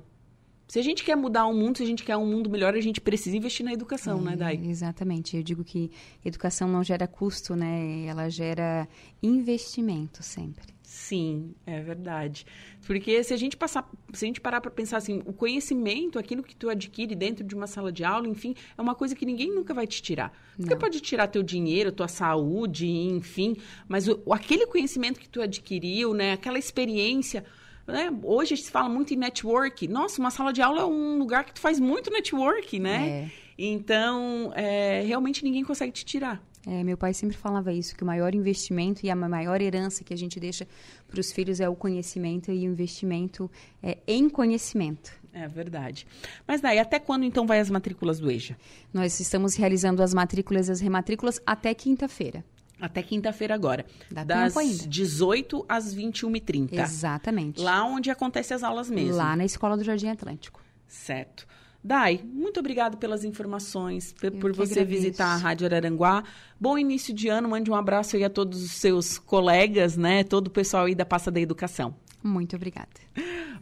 [0.66, 2.80] Se a gente quer mudar o mundo, se a gente quer um mundo melhor, a
[2.80, 4.57] gente precisa investir na educação, né, Dai?
[4.57, 5.37] É, Exatamente.
[5.37, 5.91] Eu digo que
[6.24, 8.07] educação não gera custo, né?
[8.07, 8.89] Ela gera
[9.22, 10.72] investimento sempre.
[10.82, 12.47] Sim, é verdade.
[12.87, 16.43] Porque se a gente passar, se a gente parar para pensar assim, o conhecimento, aquilo
[16.43, 19.55] que tu adquire dentro de uma sala de aula, enfim, é uma coisa que ninguém
[19.55, 20.32] nunca vai te tirar.
[20.59, 23.57] Você pode tirar teu dinheiro, tua saúde, enfim,
[23.87, 27.45] mas o, aquele conhecimento que tu adquiriu, né, aquela experiência,
[27.87, 29.87] né, hoje se fala muito em network.
[29.89, 33.09] Nossa, uma sala de aula é um lugar que tu faz muito network, né?
[33.09, 33.30] É.
[33.57, 36.43] Então, é, realmente ninguém consegue te tirar.
[36.66, 40.14] É, meu pai sempre falava isso, que o maior investimento e a maior herança que
[40.14, 40.66] a gente deixa
[41.07, 43.51] para os filhos é o conhecimento e o investimento
[43.82, 45.12] é em conhecimento.
[45.32, 46.07] É verdade.
[46.47, 48.57] Mas daí, até quando então vai as matrículas do EJA?
[48.93, 52.45] Nós estamos realizando as matrículas e as rematrículas até quinta-feira.
[52.81, 53.87] Até quinta-feira agora.
[54.11, 54.87] Dá das tempo ainda.
[54.87, 56.79] 18 às 21h30.
[56.79, 57.61] Exatamente.
[57.61, 59.16] Lá onde acontecem as aulas mesmo.
[59.16, 60.61] Lá na Escola do Jardim Atlântico.
[60.87, 61.47] Certo.
[61.83, 65.03] Dai, muito obrigado pelas informações, por, por você agradeço.
[65.03, 66.25] visitar a Rádio Araranguá.
[66.59, 70.25] Bom início de ano, mande um abraço aí a todos os seus colegas, né?
[70.25, 71.95] Todo o pessoal aí da Passa da Educação.
[72.22, 72.89] Muito obrigada.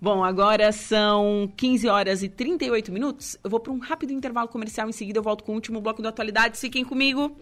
[0.00, 3.36] Bom, agora são 15 horas e 38 minutos.
[3.42, 4.88] Eu vou para um rápido intervalo comercial.
[4.88, 6.56] Em seguida, eu volto com o último bloco da atualidade.
[6.56, 7.36] Fiquem comigo.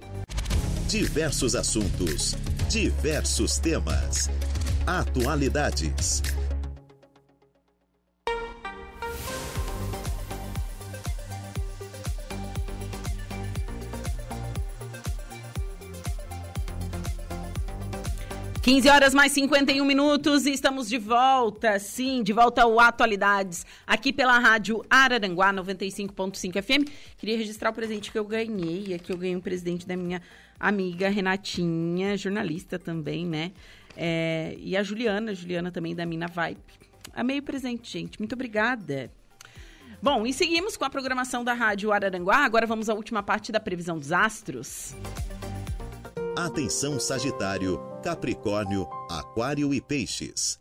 [0.90, 2.34] Diversos assuntos,
[2.68, 4.28] diversos temas.
[4.84, 6.20] Atualidades.
[18.60, 24.12] Quinze horas mais 51 minutos e estamos de volta, sim, de volta ao Atualidades, aqui
[24.12, 26.90] pela rádio Araranguá 95.5 FM.
[27.16, 30.20] Queria registrar o presente que eu ganhei, aqui eu ganhei um presente da minha
[30.60, 33.52] amiga Renatinha, jornalista também, né?
[33.96, 36.60] É, e a Juliana, Juliana também da Mina Vibe.
[37.14, 39.10] Amei o presente, gente, muito obrigada.
[40.02, 43.58] Bom, e seguimos com a programação da rádio Araranguá, agora vamos à última parte da
[43.58, 44.94] previsão dos astros.
[46.36, 50.60] Atenção Sagitário, Capricórnio, Aquário e Peixes.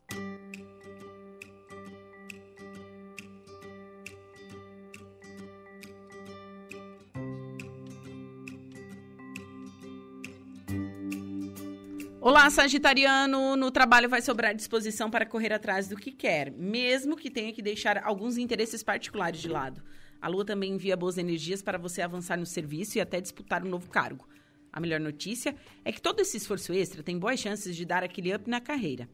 [12.21, 13.55] Olá, Sagitariano!
[13.55, 17.61] No trabalho vai sobrar disposição para correr atrás do que quer, mesmo que tenha que
[17.61, 19.81] deixar alguns interesses particulares de lado.
[20.21, 23.69] A Lua também envia boas energias para você avançar no serviço e até disputar um
[23.69, 24.27] novo cargo.
[24.71, 25.55] A melhor notícia
[25.85, 29.07] é que todo esse esforço extra tem boas chances de dar aquele up na carreira.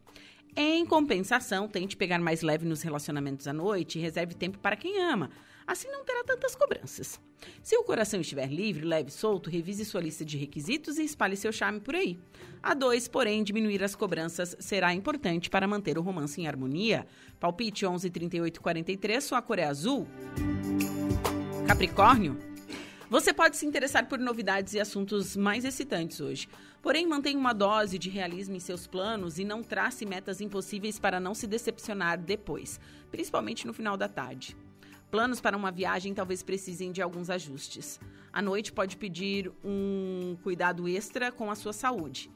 [0.56, 5.00] Em compensação, tente pegar mais leve nos relacionamentos à noite e reserve tempo para quem
[5.00, 5.30] ama.
[5.68, 7.20] Assim não terá tantas cobranças.
[7.64, 11.36] Se o coração estiver livre, leve e solto, revise sua lista de requisitos e espalhe
[11.36, 12.20] seu charme por aí.
[12.62, 17.08] A dois, porém, diminuir as cobranças será importante para manter o romance em harmonia.
[17.40, 20.08] Palpite 11 38 43, sua cor é azul.
[21.68, 22.38] Capricórnio.
[23.10, 26.48] Você pode se interessar por novidades e assuntos mais excitantes hoje.
[26.82, 31.20] Porém, mantenha uma dose de realismo em seus planos e não trace metas impossíveis para
[31.20, 34.56] não se decepcionar depois, principalmente no final da tarde.
[35.12, 38.00] Planos para uma viagem talvez precisem de alguns ajustes.
[38.34, 42.30] À noite pode pedir um cuidado extra com a sua saúde.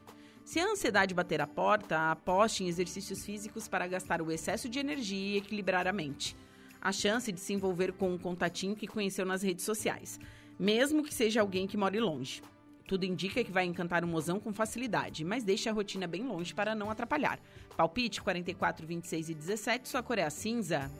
[0.44, 4.78] Se a ansiedade bater a porta, aposte em exercícios físicos para gastar o excesso de
[4.78, 6.34] energia e equilibrar a mente.
[6.80, 10.18] A chance de se envolver com um contatinho que conheceu nas redes sociais,
[10.58, 12.42] mesmo que seja alguém que more longe.
[12.88, 16.52] Tudo indica que vai encantar o mozão com facilidade, mas deixe a rotina bem longe
[16.52, 17.38] para não atrapalhar.
[17.76, 20.90] Palpite 44, 26 e 17, sua cor é a cinza.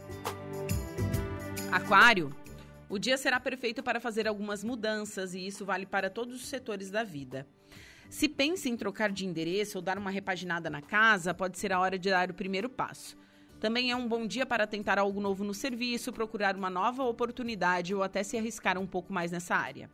[1.72, 2.34] Aquário.
[2.88, 6.90] O dia será perfeito para fazer algumas mudanças e isso vale para todos os setores
[6.90, 7.46] da vida.
[8.08, 11.78] Se pensa em trocar de endereço ou dar uma repaginada na casa, pode ser a
[11.78, 13.16] hora de dar o primeiro passo.
[13.60, 17.94] Também é um bom dia para tentar algo novo no serviço, procurar uma nova oportunidade
[17.94, 19.88] ou até se arriscar um pouco mais nessa área.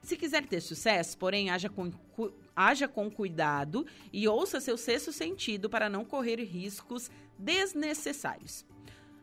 [0.00, 5.12] Se quiser ter sucesso, porém, haja com, cu- haja com cuidado e ouça seu sexto
[5.12, 8.64] sentido para não correr riscos desnecessários.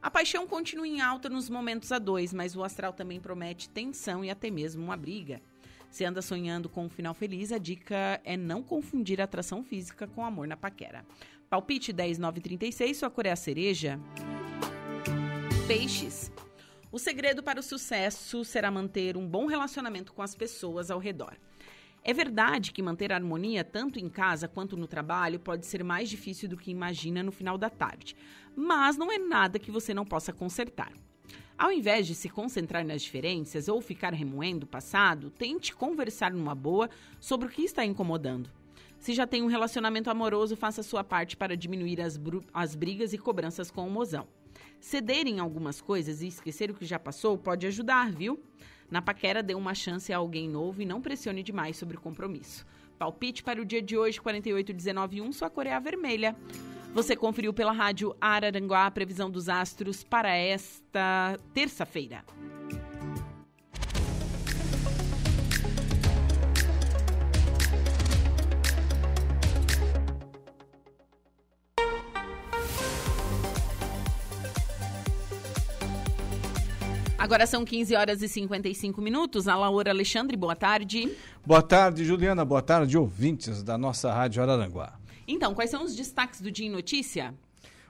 [0.06, 4.24] A paixão continua em alta nos momentos a dois, mas o astral também promete tensão
[4.24, 5.42] e até mesmo uma briga.
[5.90, 10.24] Se anda sonhando com um final feliz, a dica é não confundir atração física com
[10.24, 11.04] amor na paquera.
[11.50, 14.00] Palpite 10, 9, 36, sua cor é a cereja.
[15.68, 16.32] Peixes.
[16.92, 21.36] O segredo para o sucesso será manter um bom relacionamento com as pessoas ao redor.
[22.08, 26.08] É verdade que manter a harmonia tanto em casa quanto no trabalho pode ser mais
[26.08, 28.16] difícil do que imagina no final da tarde,
[28.56, 30.94] mas não é nada que você não possa consertar.
[31.58, 36.54] Ao invés de se concentrar nas diferenças ou ficar remoendo o passado, tente conversar numa
[36.54, 38.52] boa sobre o que está incomodando.
[39.00, 42.20] Se já tem um relacionamento amoroso, faça sua parte para diminuir as,
[42.54, 44.28] as brigas e cobranças com o mozão.
[44.80, 48.40] Ceder em algumas coisas e esquecer o que já passou pode ajudar, viu?
[48.90, 52.66] Na paquera, dê uma chance a alguém novo e não pressione demais sobre o compromisso.
[52.98, 56.36] Palpite para o dia de hoje, 48191, sua cor é a vermelha.
[56.94, 62.24] Você conferiu pela rádio Araranguá a previsão dos astros para esta terça-feira.
[77.26, 79.48] Agora são 15 horas e 55 minutos.
[79.48, 81.12] A Laura Alexandre, boa tarde.
[81.44, 82.46] Boa tarde, Juliana.
[82.46, 84.94] Boa tarde, ouvintes da nossa Rádio Araranguá.
[85.28, 87.34] Então, quais são os destaques do Dia em Notícia?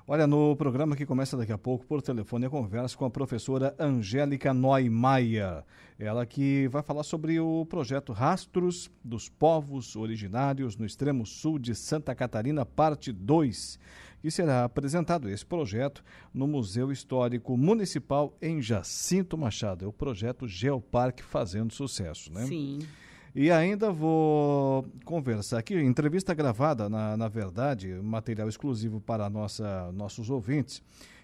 [0.08, 3.76] Olha, no programa que começa daqui a pouco, por telefone, a conversa com a professora
[3.78, 5.66] Angélica Neumayer.
[6.00, 11.76] Ela que vai falar sobre o projeto Rastros dos Povos Originários no extremo sul de
[11.76, 13.80] Santa Catarina, parte 2,
[14.26, 16.04] que será apresentado esse projeto
[16.34, 19.86] no Museu Histórico Municipal em Jacinto Machado.
[19.86, 22.44] É o projeto Geoparque fazendo sucesso, né?
[22.48, 22.80] Sim.
[23.36, 30.32] E ainda vou conversar aqui, entrevista gravada, na, na verdade, material exclusivo para nossa, nossos
[30.32, 30.82] ouvintes.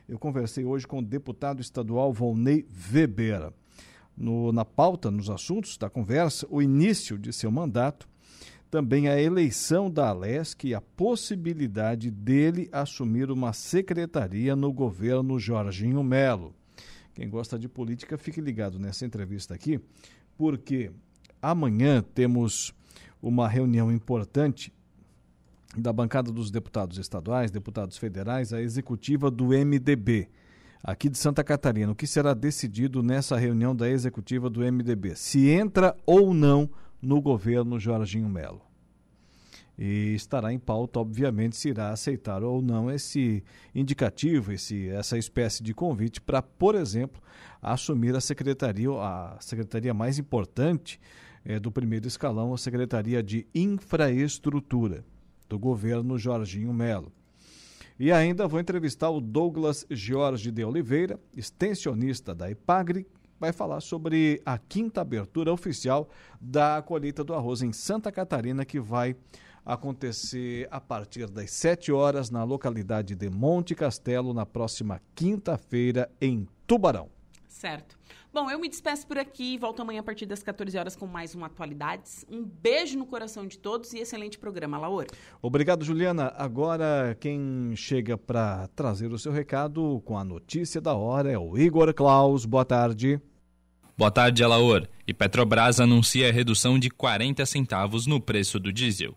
[0.08, 3.52] Eu conversei hoje com o deputado estadual Volney Weber.
[4.16, 8.08] No, na pauta, nos assuntos da conversa, o início de seu mandato,
[8.72, 16.02] também a eleição da Alesc e a possibilidade dele assumir uma secretaria no governo Jorginho
[16.02, 16.56] Melo.
[17.14, 19.82] Quem gosta de política, fique ligado nessa entrevista aqui,
[20.38, 20.90] porque
[21.42, 22.74] amanhã temos
[23.22, 24.74] uma reunião importante
[25.78, 30.30] da bancada dos deputados estaduais, deputados federais, a executiva do MDB,
[30.82, 31.92] aqui de Santa Catarina.
[31.92, 35.14] O que será decidido nessa reunião da executiva do MDB?
[35.18, 36.70] Se entra ou não
[37.02, 38.62] no governo Jorginho Melo.
[39.78, 45.64] E estará em pauta, obviamente, se irá aceitar ou não esse indicativo, esse, essa espécie
[45.64, 47.22] de convite para, por exemplo,
[47.62, 51.00] assumir a secretaria, a secretaria mais importante
[51.44, 55.04] é, do primeiro escalão, a Secretaria de Infraestrutura
[55.50, 57.12] do governo Jorginho Melo.
[58.00, 63.06] E ainda vou entrevistar o Douglas Jorge de Oliveira, extensionista da Ipagre,
[63.42, 66.08] vai falar sobre a quinta abertura oficial
[66.40, 69.16] da colheita do arroz em Santa Catarina, que vai
[69.66, 76.48] acontecer a partir das 7 horas na localidade de Monte Castelo, na próxima quinta-feira, em
[76.68, 77.10] Tubarão.
[77.48, 78.00] Certo.
[78.32, 79.58] Bom, eu me despeço por aqui.
[79.58, 82.24] Volto amanhã a partir das 14 horas com mais um Atualidades.
[82.30, 85.08] Um beijo no coração de todos e excelente programa, Laura.
[85.42, 86.32] Obrigado, Juliana.
[86.38, 91.58] Agora, quem chega para trazer o seu recado com a notícia da hora é o
[91.58, 92.46] Igor Klaus.
[92.46, 93.20] Boa tarde.
[93.98, 94.88] Boa tarde, Alaor.
[95.08, 99.16] E Petrobras anuncia redução de 40 centavos no preço do diesel.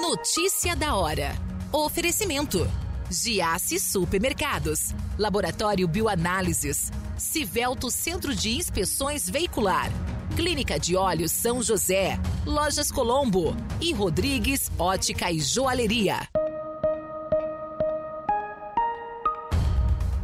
[0.00, 1.34] Notícia da hora.
[1.72, 2.68] Oferecimento.
[3.10, 9.90] Giasse Supermercados, Laboratório Bioanálises, Civelto Centro de Inspeções Veicular,
[10.36, 16.28] Clínica de Olhos São José, Lojas Colombo e Rodrigues Ótica e Joalheria.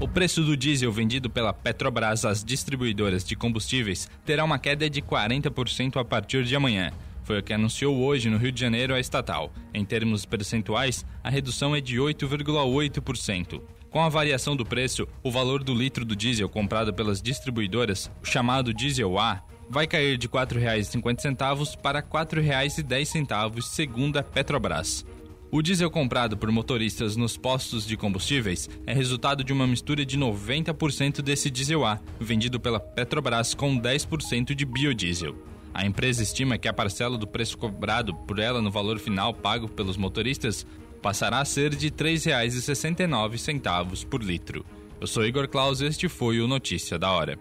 [0.05, 5.01] O preço do diesel vendido pela Petrobras às distribuidoras de combustíveis terá uma queda de
[5.01, 6.93] 40% a partir de amanhã.
[7.23, 9.51] Foi o que anunciou hoje no Rio de Janeiro a estatal.
[9.73, 13.63] Em termos percentuais, a redução é de 8,8%.
[13.89, 18.27] Com a variação do preço, o valor do litro do diesel comprado pelas distribuidoras, o
[18.27, 25.07] chamado diesel A, vai cair de R$ 4,50 para R$ 4,10, segundo a Petrobras.
[25.55, 30.19] O diesel comprado por motoristas nos postos de combustíveis é resultado de uma mistura de
[30.19, 35.37] 90% desse diesel A, vendido pela Petrobras com 10% de biodiesel.
[35.73, 39.69] A empresa estima que a parcela do preço cobrado por ela no valor final pago
[39.69, 40.67] pelos motoristas
[41.01, 44.67] passará a ser de R$ 3,69 por litro.
[45.01, 47.39] Eu sou Igor Claus e este foi o Notícia da Hora.